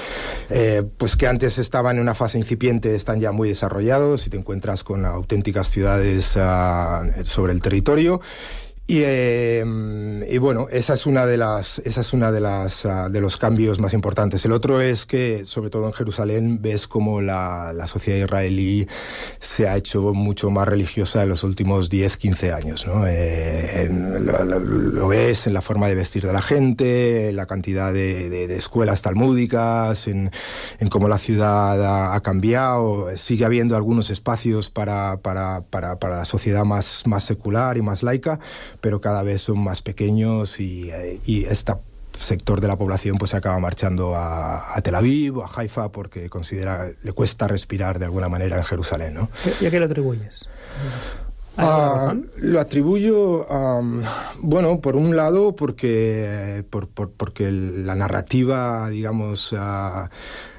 [0.50, 4.36] eh, pues que antes estaban en una fase incipiente, están ya muy desarrollados y te
[4.36, 8.20] encuentras con auténticas ciudades uh, sobre el territorio.
[8.92, 9.64] Y, eh,
[10.28, 13.38] y, bueno, esa es una de las, esa es una de las uh, de los
[13.38, 14.44] cambios más importantes.
[14.44, 18.86] El otro es que, sobre todo en Jerusalén, ves como la, la sociedad israelí
[19.40, 22.86] se ha hecho mucho más religiosa en los últimos 10, 15 años.
[22.86, 23.06] ¿no?
[23.06, 28.54] Eh, lo, ves en la forma de vestir de la gente, en la cantidad de
[28.54, 30.30] escuelas talmúdicas, en,
[30.80, 33.08] en, cómo la ciudad ha, ha, cambiado.
[33.16, 38.02] Sigue habiendo algunos espacios para, para, para, para la sociedad más, más secular y más
[38.02, 38.38] laica
[38.82, 40.90] pero cada vez son más pequeños y,
[41.24, 41.72] y este
[42.18, 45.90] sector de la población pues se acaba marchando a, a, Tel Aviv o a Haifa
[45.90, 49.30] porque considera le cuesta respirar de alguna manera en Jerusalén, ¿no?
[49.60, 50.46] ¿Y a qué lo atribuyes?
[51.58, 54.02] Uh, lo atribuyo, um,
[54.40, 60.08] bueno, por un lado porque, por, por, porque la narrativa, digamos, uh,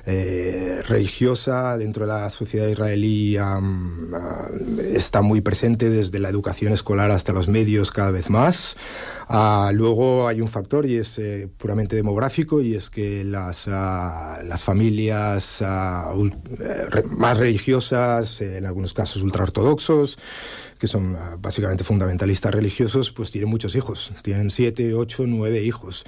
[0.06, 6.74] eh, religiosa dentro de la sociedad israelí um, uh, está muy presente desde la educación
[6.74, 8.76] escolar hasta los medios cada vez más.
[9.74, 15.64] Luego hay un factor y es eh, puramente demográfico y es que las, las familias
[17.18, 20.18] más religiosas, en algunos casos ultraortodoxos,
[20.84, 26.04] que son básicamente fundamentalistas religiosos, pues tienen muchos hijos, tienen siete, ocho, nueve hijos.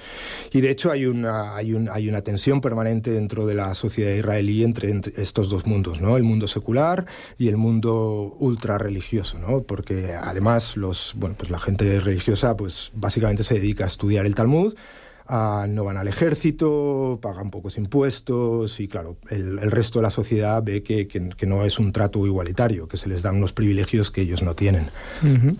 [0.52, 4.12] Y de hecho hay una, hay, un, hay una tensión permanente dentro de la sociedad
[4.12, 6.18] israelí entre, entre, estos dos mundos, ¿no?
[6.18, 7.06] el mundo secular
[7.38, 9.62] y el mundo ultra religioso, ¿no?
[9.62, 14.34] porque además los, bueno, pues la gente religiosa pues básicamente se dedica a estudiar el
[14.34, 14.74] Talmud,
[15.28, 20.62] uh, no van al ejército, pagan pocos impuestos y claro, el, resto de la sociedad
[20.62, 24.42] ve que, no es un trato igualitario, que se les dan unos privilegios que ellos
[24.42, 24.88] no tienen.
[25.22, 25.56] Uh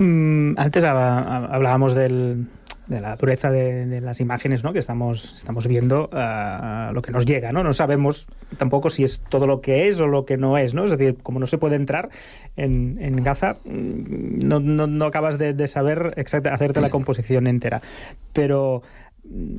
[0.00, 2.46] antes hablábamos del,
[2.88, 4.72] de la dureza de, las imágenes ¿no?
[4.72, 7.52] que estamos, estamos viendo, uh, lo que nos llega.
[7.52, 7.62] ¿no?
[7.62, 8.26] no sabemos
[8.56, 10.74] tampoco si es todo lo que es o lo que no es.
[10.74, 10.84] ¿no?
[10.84, 12.08] Es decir, como no se puede entrar
[12.56, 17.82] en, en Gaza, no, no, no acabas de, saber exactamente hacerte la composición entera.
[18.32, 18.82] Pero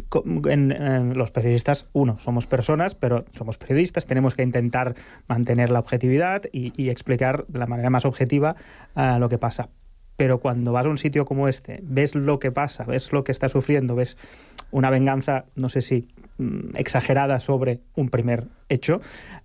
[0.10, 4.96] co- en, eh, los periodistas, uno, somos personas, pero somos periodistas, tenemos que intentar
[5.28, 8.56] mantener la objetividad y, y explicar de la manera más objetiva
[8.96, 9.70] eh, lo que pasa.
[10.20, 13.32] Pero cuando vas a un sitio como este, ves lo que pasa, ves lo que
[13.32, 14.18] está sufriendo, ves
[14.70, 16.10] una venganza, no sé si
[16.40, 19.00] mm, exagerada sobre un primer hecho,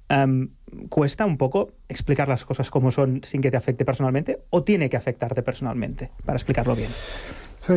[0.09, 0.49] em,
[0.89, 4.91] ¿cuesta un poco explicar las cosas como son sin que te afecte personalmente o tiene
[4.91, 6.91] que afectarte personalmente para explicarlo bien?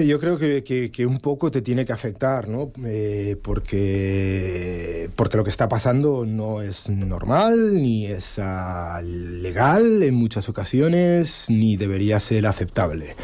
[0.05, 2.71] Yo creo que, que- que un poco te tiene que afectar, ¿no?
[2.83, 10.13] Eh, porque, porque lo que está pasando no es normal, ni es ah, legal en
[10.13, 13.15] muchas ocasiones, ni debería ser aceptable.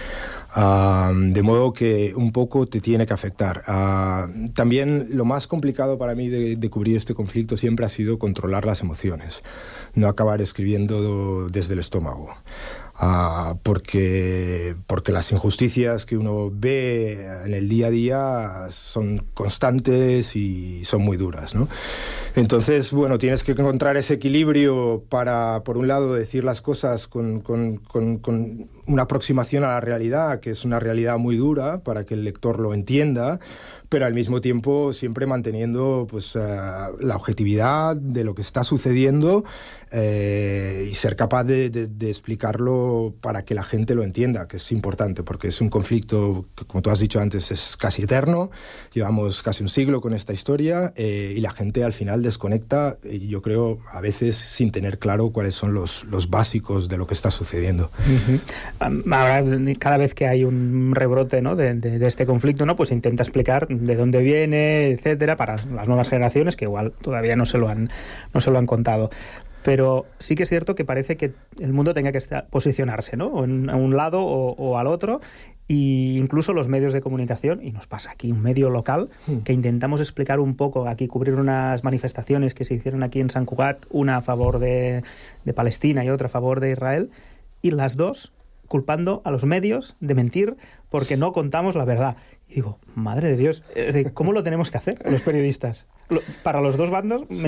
[0.54, 3.64] De modo que un poco te tiene que afectar.
[3.68, 8.66] Ah, también lo más complicado para mí de cubrir este conflicto siempre ha sido controlar
[8.66, 9.42] las emociones,
[9.94, 12.36] no acabar escribiendo desde el estómago.
[12.96, 20.36] Ah, porque, porque las injusticias que uno ve en el día a día son constantes
[20.36, 21.56] y son muy duras.
[21.56, 21.68] ¿no?
[22.36, 27.44] Entonces, bueno, tienes que encontrar ese equilibrio para, por un lado, decir las cosas con,
[28.86, 32.60] una aproximación a la realidad, que es una realidad muy dura, para que el lector
[32.60, 33.40] lo entienda,
[33.90, 36.40] pero al mismo tiempo siempre manteniendo pues, eh,
[37.00, 39.44] la objetividad de lo que está sucediendo
[39.94, 44.58] eh, y ser capaz de, de- de explicarlo para que la gente lo entienda, que
[44.58, 48.50] es importante, porque es un conflicto que, como tú has dicho antes, es casi eterno.
[48.94, 53.28] Llevamos casi un siglo con esta historia eh, y la gente al final desconecta, y
[53.28, 57.14] yo creo, a veces sin tener claro cuáles son los, los básicos de lo que
[57.14, 57.92] está sucediendo.
[58.80, 59.44] Am- Ahora,
[59.80, 61.56] cada vez que hay un rebrote ¿no?
[61.56, 62.76] de- de este conflicto, ¿no?
[62.76, 67.46] pues intenta explicar de dónde viene, etcétera, para las nuevas generaciones que igual todavía no
[67.46, 67.90] se lo han,
[68.34, 69.12] no se lo han contado.
[69.64, 73.28] Pero sí que es cierto que parece que el mundo tenga que estar- posicionarse, ¿no?
[73.28, 75.22] O en- a un lado o, o al otro.
[75.68, 79.10] Y incluso los medios de comunicación, y nos pasa aquí un medio local,
[79.46, 83.46] que intentamos explicar un poco, aquí cubrir unas manifestaciones que se hicieron aquí en San
[83.46, 85.04] Cugat, una a favor de,
[85.46, 87.10] de Palestina y otra a favor de Israel,
[87.62, 88.34] y las dos
[88.68, 90.58] culpando a los medios de mentir
[90.90, 92.18] porque no contamos la verdad.
[92.50, 93.64] Y digo, madre de Dios,
[94.14, 95.88] ¿cómo lo tenemos que hacer los periodistas?
[96.44, 97.42] Para los dos bandos Sí.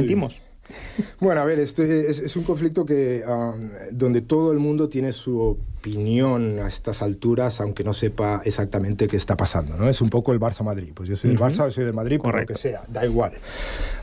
[1.19, 5.13] Bueno, a ver, este es, es un conflicto que um, donde todo el mundo tiene
[5.13, 9.87] su opinión a estas alturas, aunque no sepa exactamente qué está pasando, ¿no?
[9.87, 10.93] Es un poco el Barça-Madrid.
[10.95, 11.47] Pues yo soy del Ujú.
[11.47, 13.33] Barça, yo soy del Madrid, por lo que sea, da igual.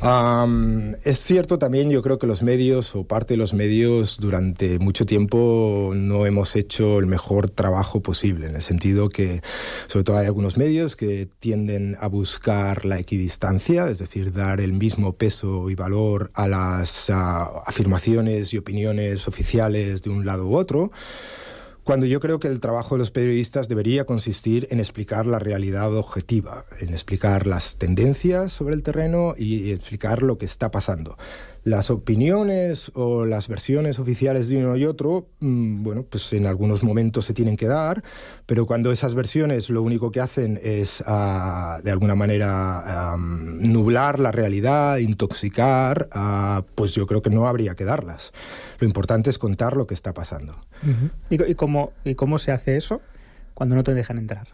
[0.00, 4.78] Um, es cierto también, yo creo que los medios o parte de los medios durante
[4.78, 9.42] mucho tiempo no hemos hecho el mejor trabajo posible, en el sentido que
[9.88, 14.72] sobre todo hay algunos medios que tienden a buscar la equidistancia, es decir, dar el
[14.72, 20.54] mismo peso y valor a las ah, afirmaciones y opiniones oficiales de un lado u
[20.54, 20.92] otro.
[21.84, 25.92] Cuando yo creo que el trabajo de los periodistas debería consistir en explicar la realidad
[25.96, 31.16] objetiva, en explicar las tendencias sobre el terreno y explicar lo que está pasando.
[31.64, 36.82] Las opiniones o las versiones oficiales de uno y otro, mm, bueno, pues en algunos
[36.82, 38.02] momentos se tienen que dar,
[38.46, 44.32] pero cuando esas versiones lo único que hacen es, ah, de alguna manera, nublar la
[44.32, 48.32] realidad, intoxicar, ah, pues yo creo que no habría que darlas.
[48.80, 50.56] Lo importante es contar lo que está pasando.
[51.30, 53.00] ¿Y, co- y cómo, ¿Y cómo se hace eso
[53.54, 54.48] cuando no te dejan entrar?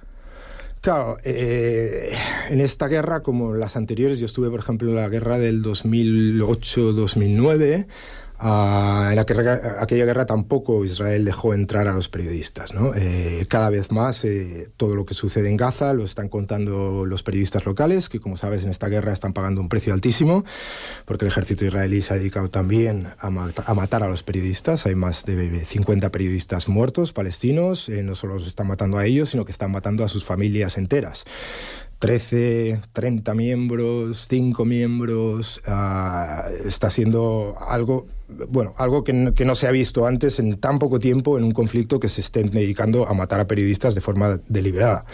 [0.80, 2.12] Claro, eh,
[2.50, 7.86] en esta guerra, como las anteriores, yo estuve, por ejemplo, en la guerra del 2008-2009.
[8.40, 12.72] En aquella, aquella guerra tampoco Israel dejó entrar a los periodistas.
[12.72, 12.92] ¿no?
[12.94, 17.22] Eh, cada vez más eh, todo lo que sucede en Gaza lo están contando los
[17.22, 20.44] periodistas locales, que como sabes en esta guerra están pagando un precio altísimo,
[21.04, 24.86] porque el ejército israelí se ha dedicado también a, mata- a matar a los periodistas.
[24.86, 29.30] Hay más de 50 periodistas muertos palestinos, eh, no solo los están matando a ellos,
[29.30, 31.24] sino que están matando a sus familias enteras.
[31.98, 38.06] 13, 30 miembros, 5 miembros, ah, está siendo algo,
[38.48, 41.44] bueno, algo que no, que no se ha visto antes en tan poco tiempo en
[41.44, 45.04] un conflicto que se estén dedicando a matar a periodistas de forma deliberada.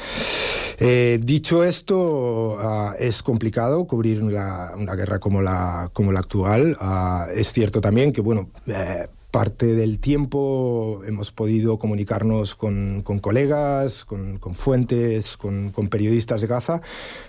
[0.78, 6.76] Eh, dicho esto, ah, es complicado cubrir una, guerra como la, como la actual.
[6.80, 14.05] Ah, es cierto también que, bueno, eh, parte del tiempo hemos podido comunicarnos con, colegas,
[14.05, 16.80] con, fuentes, con, periodistas de Gaza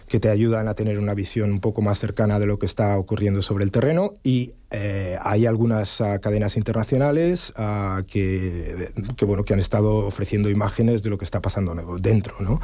[0.08, 2.96] que te ayudan a tener una visión un poco más cercana de lo que está
[3.00, 8.92] ocurriendo sobre el terreno y eh, hay algunas ah, cadenas internacionales ah, que,
[9.26, 12.60] bueno, que han estado ofreciendo imágenes de lo que está pasando dentro, ¿no?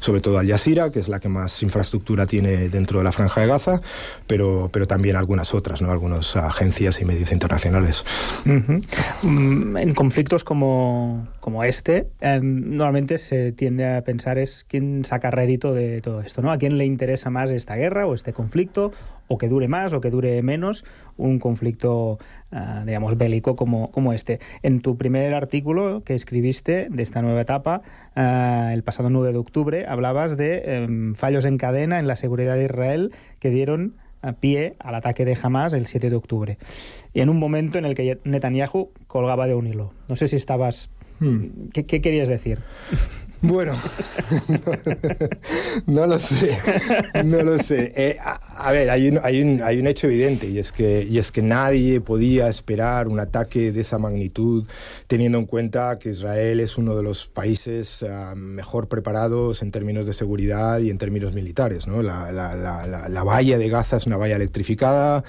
[0.00, 3.40] sobre todo Al Jazeera, que es la que más infraestructura tiene dentro de la franja
[3.42, 3.80] de Gaza,
[4.26, 5.90] pero, pero también algunas otras, ¿no?
[5.90, 8.04] algunas agencias y medios internacionales.
[9.22, 15.74] En conflictos como, como este, eh, normalmente se tiende a pensar es quién saca rédito
[15.74, 16.50] de todo esto, ¿no?
[16.50, 18.92] ¿A quién le interesa más esta guerra o este conflicto?
[19.28, 20.84] O que dure más o que dure menos
[21.16, 22.18] un conflicto,
[22.52, 24.38] ah, digamos, bélico como, como este.
[24.62, 27.82] En tu primer artículo que escribiste de esta nueva etapa,
[28.14, 32.54] ah, el pasado 9 de octubre, hablabas de em, fallos en cadena en la seguridad
[32.54, 33.96] de Israel que dieron
[34.34, 36.58] pie al ataque de Hamas el 7 de octubre.
[37.12, 39.92] Y en un momento en el que Netanyahu colgaba de un hilo.
[40.08, 40.90] No sé si estabas...
[41.72, 42.58] ¿Qué, qué querías decir?
[43.42, 43.78] Bueno,
[45.86, 46.58] no lo sé,
[47.24, 47.92] no lo sé.
[47.94, 51.18] Eh, a, ver, hay un, hay, un, hay un hecho evidente y es, que, y
[51.18, 54.64] es que nadie podía esperar un ataque de esa magnitud
[55.06, 60.06] teniendo en cuenta que Israel es uno de los países ah, mejor preparados en términos
[60.06, 61.86] de seguridad y en términos militares.
[61.86, 62.02] ¿no?
[62.02, 65.24] La, la, la, la, la valla de Gaza es una valla electrificada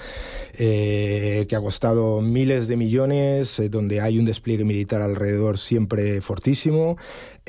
[0.54, 6.20] eh, que ha costado miles de millones, eh, donde hay un despliegue militar alrededor siempre
[6.20, 6.96] fortísimo.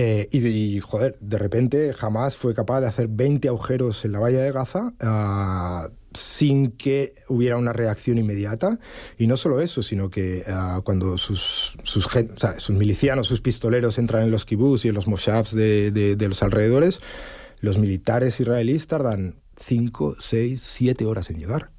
[0.01, 4.39] Eh, y, joder, de repente jamás fue capaz de hacer 20 agujeros en la valla
[4.41, 8.79] de Gaza ah, sin que hubiera una reacción inmediata.
[9.17, 13.41] Y no solo eso, sino que ah, cuando sus, sus, o sea, sus milicianos, sus
[13.41, 17.01] pistoleros entran en los kibbutz y en los moshavs de, de- de los alrededores,
[17.59, 21.71] los militares israelíes tardan 5, 6, 7 horas en llegar.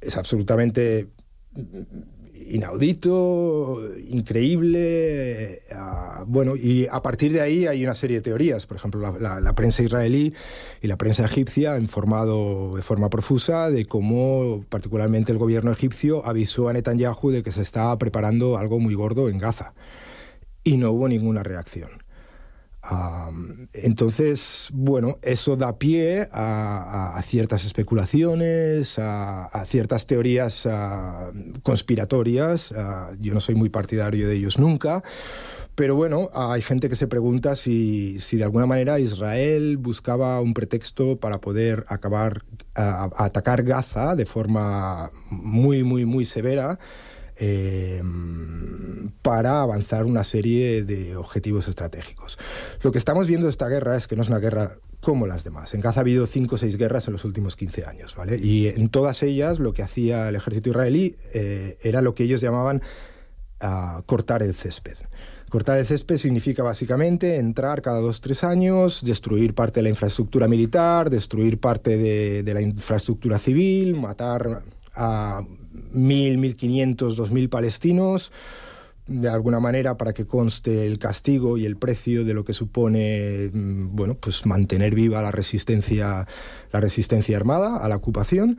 [0.00, 1.06] Es absolutamente
[2.50, 5.60] inaudito, increíble.
[5.74, 8.66] ah, bueno, y a partir de ahí hay una serie de teorías.
[8.66, 10.32] Por ejemplo, la prensa israelí
[10.80, 16.26] y la prensa egipcia han informado de forma profusa de cómo, particularmente el gobierno egipcio,
[16.26, 19.74] avisó a Netanyahu de que se estaba preparando algo muy gordo en Gaza.
[20.64, 22.01] Y no hubo ninguna reacción.
[23.72, 31.30] Entonces, bueno, eso da pie a, ciertas especulaciones, a, a ciertas teorías ah,
[31.62, 32.72] conspiratorias.
[32.76, 35.02] Ah, yo no soy muy partidario de ellos nunca,
[35.76, 40.52] pero bueno, hay gente que se pregunta si, si de alguna manera Israel buscaba un
[40.52, 42.42] pretexto para poder acabar,
[42.74, 46.78] a, a atacar Gaza de forma muy, muy, muy severa
[47.36, 48.02] eh,
[49.22, 52.38] para avanzar una serie de objetivos estratégicos.
[52.82, 55.42] Lo que estamos viendo de esta guerra es que no es una guerra como las
[55.42, 55.74] demás.
[55.74, 58.36] En Gaza ha habido cinco o seis guerras en los últimos 15 años, ¿vale?
[58.36, 62.40] Y en todas ellas lo que hacía el ejército israelí eh, era lo que ellos
[62.40, 62.80] llamaban
[63.60, 64.96] ah, cortar el césped.
[65.50, 70.46] Cortar el césped significa básicamente entrar cada dos tres años, destruir parte de la infraestructura
[70.46, 74.62] militar, destruir parte de, de la infraestructura civil, matar
[74.94, 75.42] a
[75.92, 78.32] mil, mil quinientos, dos mil palestinos,
[79.06, 83.50] de alguna manera para que conste el castigo y el precio de lo que supone
[83.52, 86.26] mm, bueno pues mantener viva la resistencia
[86.70, 88.58] la resistencia armada a la ocupación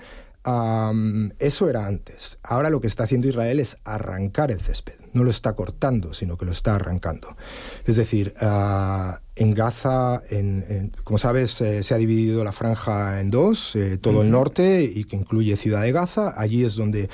[1.39, 2.37] eso era antes.
[2.43, 4.95] Ahora lo que está haciendo Israel es arrancar el césped.
[5.13, 7.37] No lo está cortando, sino que lo está arrancando.
[7.85, 13.19] Es decir, ah, en Gaza, en- en- como sabes, eh, se ha dividido la franja
[13.19, 16.33] en dos, eh, todo el norte y que incluye Ciudad de Gaza.
[16.37, 17.09] Allí es donde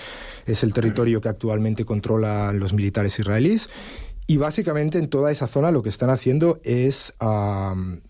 [0.46, 3.70] es el territorio que actualmente controlan los militares israelíes.
[4.28, 8.02] Y básicamente en toda esa zona lo que están haciendo es am,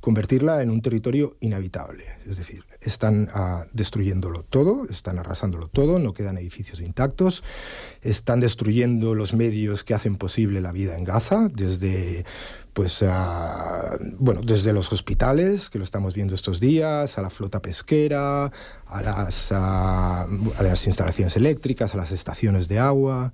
[0.00, 2.04] convertirla en un territorio inhabitable.
[2.26, 7.44] Es decir, están ah, destruyéndolo todo, están arrasándolo todo, no quedan edificios intactos,
[8.00, 12.24] están destruyendo los medios que hacen posible la vida en Gaza, desde
[12.72, 13.04] pues
[14.18, 18.50] bueno, desde los hospitales, que lo estamos viendo estos días, a la flota pesquera,
[18.86, 23.32] a las, ah, a las instalaciones eléctricas, a las estaciones de agua.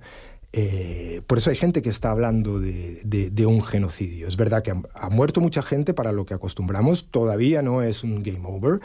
[0.51, 4.27] Eh, por eso hay gente que está hablando de, un genocidio.
[4.27, 8.03] Es verdad que ha, ha muerto mucha gente para lo que acostumbramos, todavía no es
[8.03, 8.81] un game over,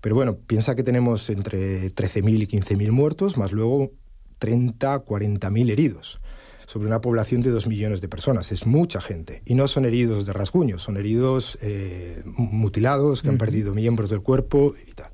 [0.00, 3.90] pero bueno, piensa que tenemos entre 13.000 y 15.000 muertos, más luego
[4.38, 6.20] 30, 40.000 heridos
[6.68, 8.52] sobre una población de 2 millones de personas.
[8.52, 9.40] Es mucha gente.
[9.46, 14.20] Y no son heridos de rasguños, son heridos eh, mutilados, que han perdido miembros del
[14.20, 15.10] cuerpo y tal.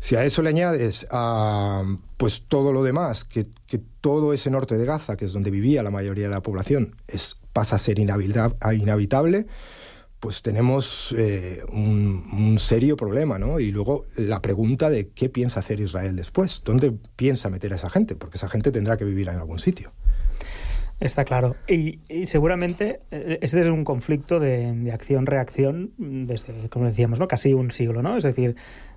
[0.00, 1.84] Si a eso le añades ah,
[2.16, 5.84] pues todo lo demás, que, que todo ese norte de Gaza, que es donde vivía
[5.84, 9.46] la mayoría de la población, es, pasa a ser inhabita- a inhabitable,
[10.18, 13.60] pues tenemos eh, un, un serio problema, ¿no?
[13.60, 17.90] Y luego la pregunta de qué piensa hacer Israel después, ¿dónde piensa meter a esa
[17.90, 18.16] gente?
[18.16, 19.92] Porque esa gente tendrá que vivir en algún sitio.
[21.00, 21.56] Está claro.
[21.68, 27.28] Y, y seguramente eh, este es un conflicto de, de acción-reacción desde, como decíamos, ¿no?
[27.28, 28.02] casi un siglo.
[28.02, 28.16] ¿no?
[28.16, 28.56] Es decir,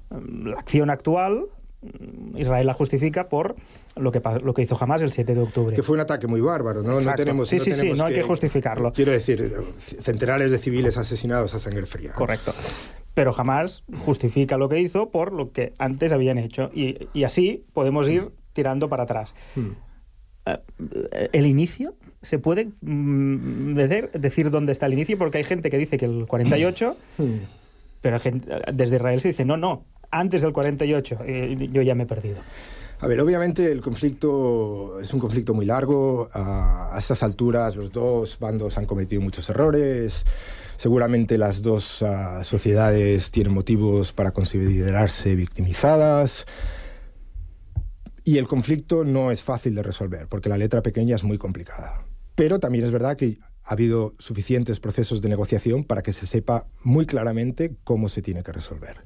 [0.09, 1.47] mm, la acción actual,
[1.81, 3.55] mm, Israel la justifica por
[3.95, 5.75] lo que, lo que hizo Hamas el 7 de octubre.
[5.75, 7.01] Que fue un ataque muy bárbaro, ¿no?
[7.01, 8.93] No tenemos, Sí, sí, sí, tenemos no hay que justificarlo.
[8.93, 9.51] Quiero decir,
[9.99, 12.13] centenares de civiles asesinados a sangre fría.
[12.13, 12.53] Correcto.
[13.15, 16.69] Pero jamás justifica lo que hizo por lo que antes habían hecho.
[16.75, 19.33] Y, y así podemos ir tirando para atrás.
[19.55, 19.71] Hmm.
[21.31, 21.95] El inicio.
[22.21, 25.17] ¿Se puede mm, decir, decir dónde está el inicio?
[25.17, 26.97] Porque hay gente que dice que el 48,
[28.01, 28.19] pero
[28.73, 31.19] desde Israel se dice, no, no, antes del 48.
[31.25, 32.37] Eh, yo ya me he perdido.
[32.99, 36.29] A ver, obviamente el conflicto es un conflicto muy largo.
[36.33, 40.25] A, a estas alturas los dos bandos han cometido muchos errores.
[40.77, 46.45] Seguramente las dos ah, sociedades tienen motivos para considerarse victimizadas.
[48.27, 52.03] Y el conflicto no es fácil de resolver, porque la letra pequeña es muy complicada.
[52.35, 56.67] Pero también es verdad que ha habido suficientes procesos de negociación para que se sepa
[56.83, 58.97] muy claramente cómo se tiene que resolver.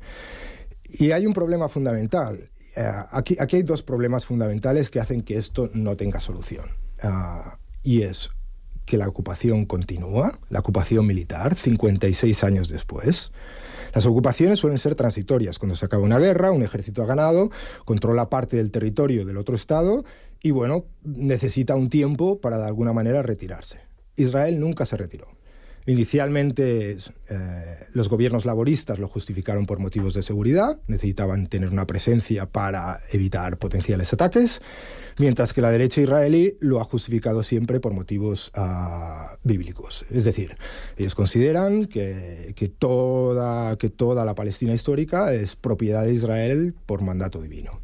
[0.86, 2.50] Y hay un problema fundamental.
[2.76, 6.66] Eh, aquí, hay dos problemas fundamentales que hacen que esto no tenga solución.
[7.04, 8.32] Ah, y es
[8.88, 13.32] que la ocupación continúa, la ocupación militar, 56 años después.
[13.94, 15.60] Las ocupaciones suelen ser transitorias.
[15.60, 17.50] Cuando se acaba una guerra, un ejército ha ganado,
[17.86, 20.04] controla parte del territorio del otro Estado
[20.42, 23.80] y, bueno, necesita un tiempo para de alguna manera retirarse.
[24.16, 25.28] Israel nunca se retiró.
[25.88, 26.98] Inicialmente
[27.30, 33.00] eh, los gobiernos laboristas lo justificaron por motivos de seguridad, necesitaban tener una presencia para
[33.12, 34.62] evitar potenciales ataques,
[35.18, 40.06] mientras que la derecha israelí lo ha justificado siempre por motivos ah, bíblicos.
[40.12, 40.56] Es decir,
[40.98, 47.02] ellos consideran que, que toda, que toda la Palestina histórica es propiedad de Israel por
[47.02, 47.82] mandato divino.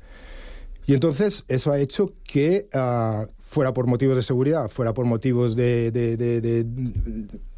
[0.88, 5.56] Y entonces eso ha hecho que, ah, fuera por motivos de seguridad, fuera por motivos
[5.56, 5.92] de,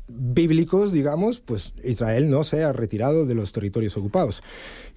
[0.09, 4.43] bíblicos, digamos, pues Israel no se ha retirado de los territorios ocupados.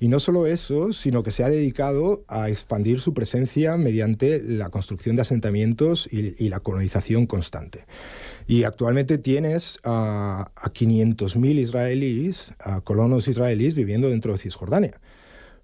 [0.00, 4.70] Y no solo eso, sino que se ha dedicado a expandir su presencia mediante la
[4.70, 7.84] construcción de asentamientos y, la colonización constante.
[8.46, 15.00] Y actualmente tienes ah, a 500.000 israelíes, a colonos israelíes viviendo dentro de Cisjordania,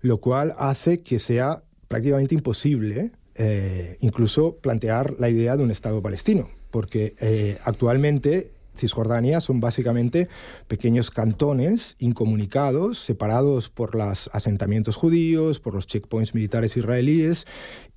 [0.00, 6.02] lo cual hace que sea prácticamente imposible eh, incluso plantear la idea de un Estado
[6.02, 10.28] palestino, porque eh, actualmente Cisjordania son básicamente
[10.66, 17.46] pequeños cantones incomunicados, separados por los asentamientos judíos, por los checkpoints militares israelíes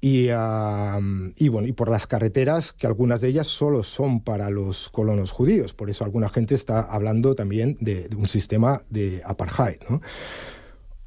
[0.02, 5.32] y, bueno, y por las carreteras, que algunas de ellas solo son para los colonos
[5.32, 5.74] judíos.
[5.74, 9.78] Por eso alguna gente está hablando también de, de un sistema de apartheid.
[9.90, 10.02] ¿no?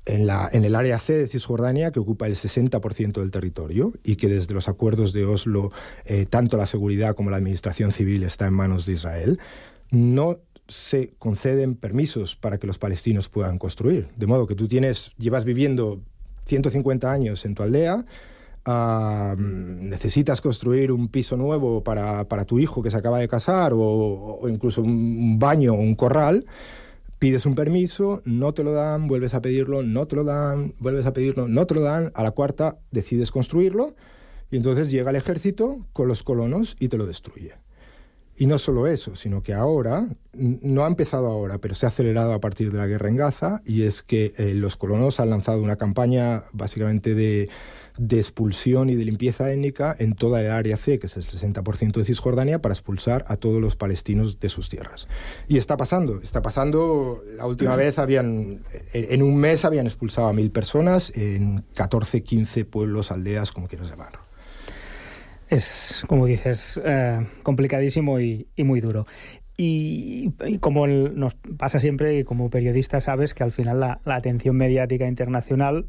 [0.06, 4.52] En, el área C de Cisjordania, que ocupa el 60% del territorio y que desde
[4.54, 5.72] los acuerdos de Oslo,
[6.04, 9.38] eh, tanto la seguridad como la administración civil está en manos de Israel,
[9.90, 10.38] no
[10.68, 14.08] se conceden permisos para que los palestinos puedan construir.
[14.16, 16.00] De modo que tú tienes, llevas viviendo
[16.46, 18.04] 150 años en tu aldea,
[19.36, 24.80] necesitas construir un piso nuevo para, tu hijo que se acaba de casar o incluso
[24.80, 26.46] un baño o un corral,
[27.24, 31.06] pides un permiso, no te lo dan, vuelves a pedirlo, no te lo dan, vuelves
[31.06, 33.94] a pedirlo, no te lo dan, a la cuarta decides construirlo
[34.50, 37.54] y entonces llega el ejército con los colonos y te lo destruye.
[38.36, 42.34] Y no solo eso, sino que ahora, no ha empezado ahora, pero se ha acelerado
[42.34, 45.62] a partir de la guerra en Gaza, y es que eh, los colonos han lanzado
[45.62, 47.48] una campaña básicamente de,
[47.96, 51.92] de expulsión y de limpieza étnica en toda el área C, que es el 60%
[51.92, 55.06] de Cisjordania, para expulsar a todos los palestinos de sus tierras.
[55.46, 60.32] Y está pasando, está pasando, la última vez habían, en un mes habían expulsado a
[60.32, 64.18] mil personas en 14, 15 pueblos, aldeas, como quieras llamarlo.
[65.48, 69.06] Es, como dices, eh, complicadísimo y, y muy duro.
[69.56, 74.00] Y, y como el- nos pasa siempre, y como periodista sabes que al final la,
[74.04, 75.86] la atención mediática internacional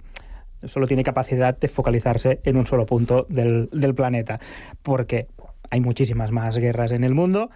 [0.63, 4.39] solo tiene capacidad de focalizarse en un solo punto del, del planeta,
[4.81, 5.27] porque
[5.69, 7.49] hay muchísimas más guerras en el mundo,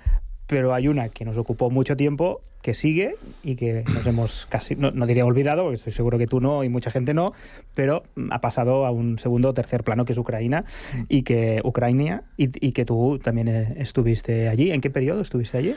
[0.48, 4.76] pero hay una que nos ocupó mucho tiempo, que sigue y que nos hemos casi,
[4.76, 7.34] no, no diría olvidado, porque estoy seguro que tú no y mucha gente no,
[7.74, 10.66] pero ha pasado a un segundo o tercer plano que es Ucrania
[11.08, 14.72] y que Ucrania y, y que tú también eh, estuviste allí.
[14.72, 15.76] ¿En qué periodo estuviste allí?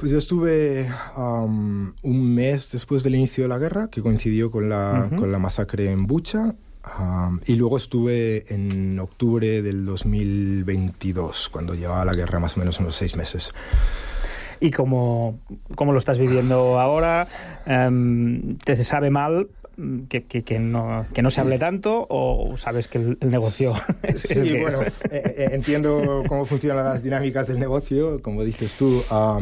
[0.00, 5.10] Pues yo estuve un mes después del inicio de la guerra, que coincidió con la,
[5.14, 6.54] con la masacre en Bucha,
[7.44, 12.96] y luego estuve en octubre del 2022, cuando llevaba la guerra más o menos unos
[12.96, 13.52] seis meses.
[14.58, 15.38] ¿Y cómo,
[15.74, 17.28] cómo lo estás viviendo ahora?
[17.66, 19.48] Em, ¿Te sabe mal
[20.08, 23.72] que, que- que no, que no se hable tanto o sabes que el, el negocio
[24.02, 24.92] es, Sí, es el que bueno, es?
[25.10, 29.02] eh, eh, entiendo cómo funcionan las dinámicas del negocio, como dices tú.
[29.10, 29.40] ah,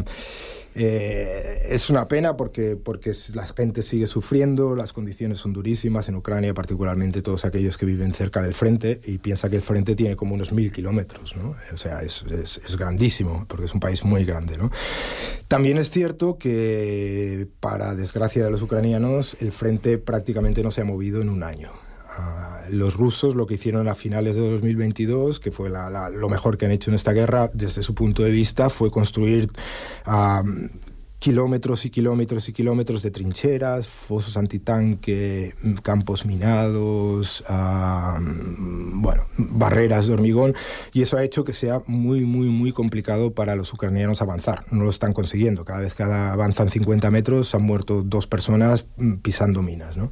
[0.75, 6.15] eh, es una pena porque, porque la gente sigue sufriendo, las condiciones son durísimas en
[6.15, 10.15] Ucrania, particularmente todos aquellos que viven cerca del frente y piensa que el frente tiene
[10.15, 11.55] como unos mil kilómetros, ¿no?
[11.73, 14.69] O sea, es, es- es grandísimo porque es un país muy grande, ¿no?
[15.47, 20.85] También es cierto que, para desgracia de los ucranianos, el frente prácticamente no se ha
[20.85, 21.71] movido en un año.
[22.69, 26.65] Los rusos lo que hicieron a finales de 2022, que fue la- lo mejor que
[26.65, 29.49] han hecho en esta guerra desde su punto de vista, fue construir
[31.19, 35.53] kilómetros y kilómetros y kilómetros de trincheras, fosos antitanque,
[35.83, 37.43] campos minados,
[38.93, 40.53] bueno, barreras de hormigón,
[40.93, 44.63] y eso ha hecho que sea muy, muy, muy complicado para los ucranianos avanzar.
[44.71, 45.65] No lo están consiguiendo.
[45.65, 50.11] Cada vez que avanzan 50 metros han muerto dos personas mm, pisando minas, ¿no?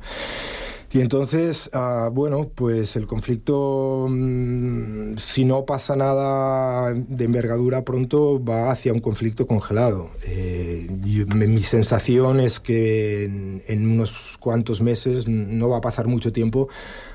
[0.97, 8.43] Y entonces, ah, bueno, pues el conflicto, mm, si no pasa nada de envergadura pronto,
[8.43, 10.09] va hacia un conflicto congelado.
[10.25, 13.25] Eh, mi sensación es que
[13.67, 16.67] en unos cuantos meses no va a pasar mucho tiempo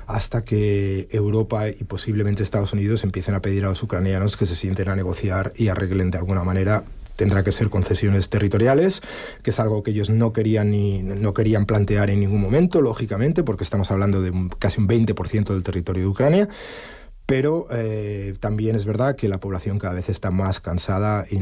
[0.07, 4.55] hasta que Europa y posiblemente Estados Unidos empiecen a pedir a los ucranianos que se
[4.55, 6.85] sienten a negociar y arreglen de alguna manera
[7.15, 9.01] tendrá que ser concesiones territoriales,
[9.41, 13.43] que es algo que ellos no querían ni no querían plantear en ningún momento, lógicamente,
[13.43, 16.47] porque estamos hablando de casi un 20% del territorio de Ucrania.
[17.25, 21.39] Pero eh, también es verdad que la población cada vez está más cansada y,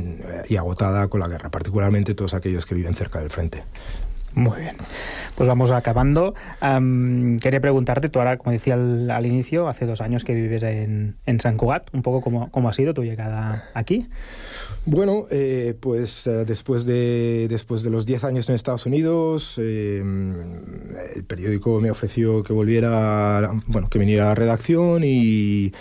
[0.48, 3.64] y agotada con la guerra, particularmente todos aquellos que viven cerca del frente.
[4.34, 4.78] Muy bien.
[5.36, 6.36] Pues vamos acabando.
[6.60, 11.16] Am, quería preguntarte, tú ahora, como decía al, inicio, hace dos años que vives en,
[11.26, 14.08] en San Cugat, un poco cómo, cómo ha sido tu llegada aquí.
[14.86, 20.02] Bueno, eh, pues eh, después, de, después de los 10 años en Estados Unidos, eh,
[21.16, 25.72] el periódico me ofreció que volviera, bueno, que viniera a la redacción y,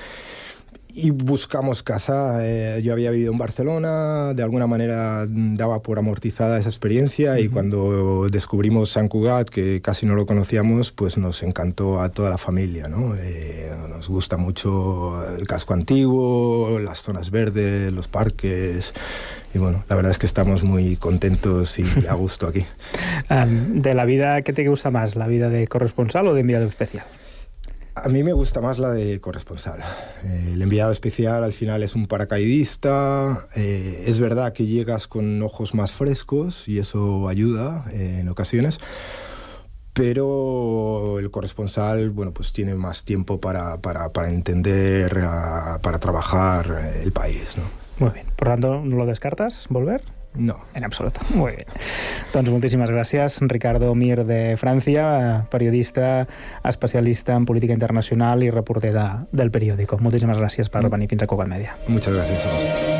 [0.94, 2.38] y buscamos casa.
[2.42, 7.48] Eh, yo había vivido en Barcelona, de alguna manera daba por amortizada esa experiencia y
[7.48, 12.38] cuando descubrimos San Cugat, que casi no lo conocíamos, pues nos encantó a toda la
[12.38, 12.88] familia.
[12.88, 13.14] ¿no?
[13.16, 18.94] Eh, nos gusta mucho el casco antiguo, las zonas verdes, los parques
[19.52, 22.66] y bueno, la verdad es que estamos muy contentos y a gusto aquí.
[23.28, 25.16] Am, de la vida, ¿qué te gusta más?
[25.16, 27.04] ¿La vida de corresponsal o de enviado especial?
[27.94, 29.80] A mí me gusta más la de corresponsal.
[30.24, 33.46] Eh, el enviado especial al final es un paracaidista.
[33.56, 38.78] eh, es verdad que llegas con ojos más frescos y eso ayuda eh, en ocasiones.
[39.92, 45.12] Pero el corresponsal, bueno, pues tiene más tiempo para, para, para entender,
[45.82, 47.64] para trabajar el país, ¿no?
[47.98, 48.26] Muy bien.
[48.36, 49.66] Por tanto, ¿no lo descartas?
[49.68, 50.02] ¿Volver?
[50.34, 50.60] No.
[50.74, 51.20] En absoluto.
[51.34, 51.66] Muy bien.
[52.32, 56.28] Doncs moltíssimes gràcies, Ricardo Mir de França, periodista,
[56.64, 59.98] especialista en política internacional i reporter de, del periòdico.
[59.98, 61.76] Moltíssimes gràcies per venir fins a Cugat Mèdia.
[61.88, 62.99] Muchas gracias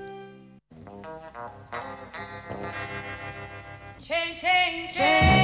[4.11, 5.40] change, change, change.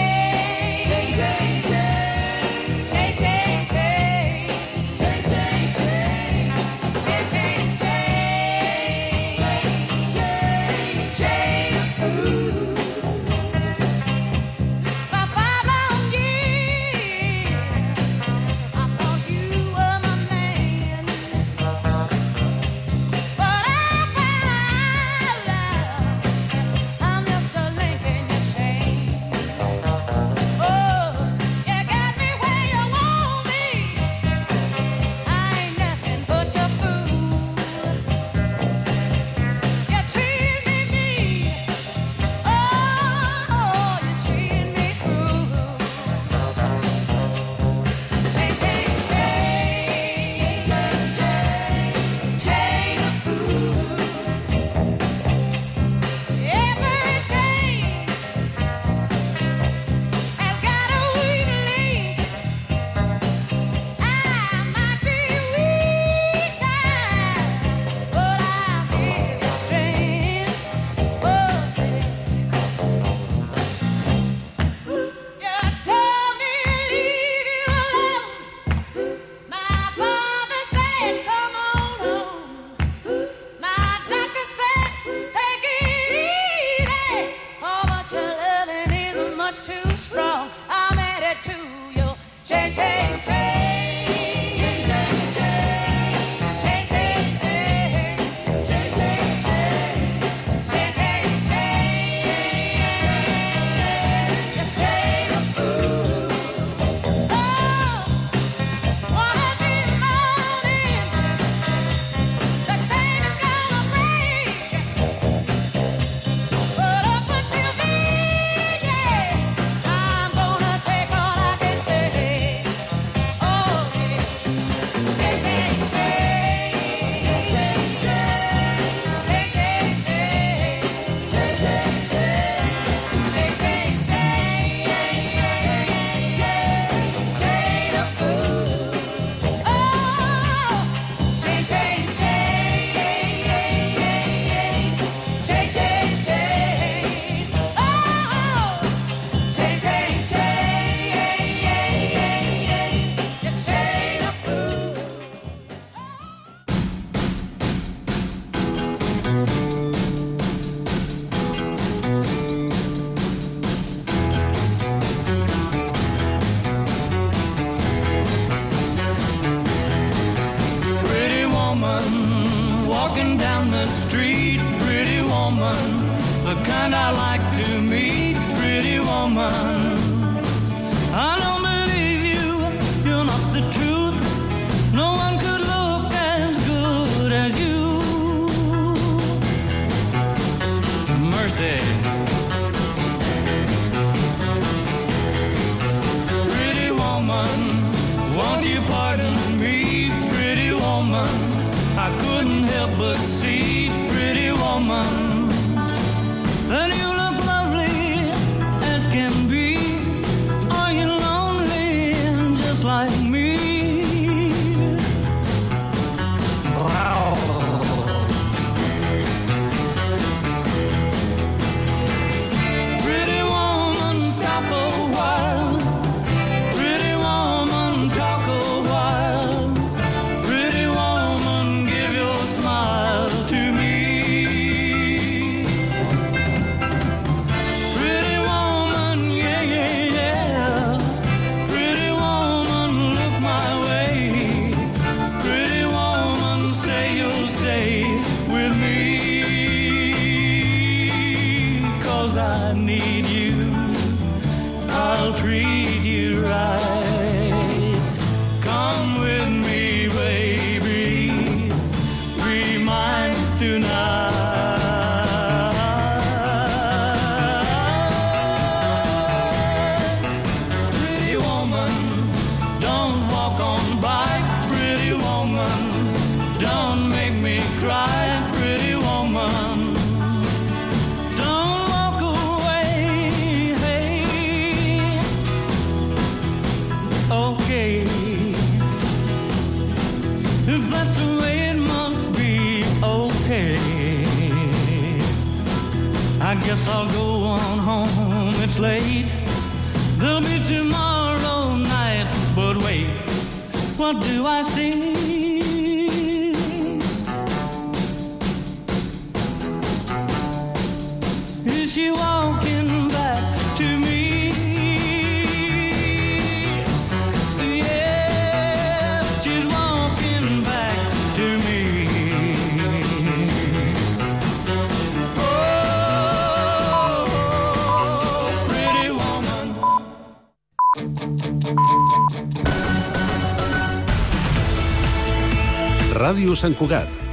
[336.38, 337.27] Ràdio Sant Cugat,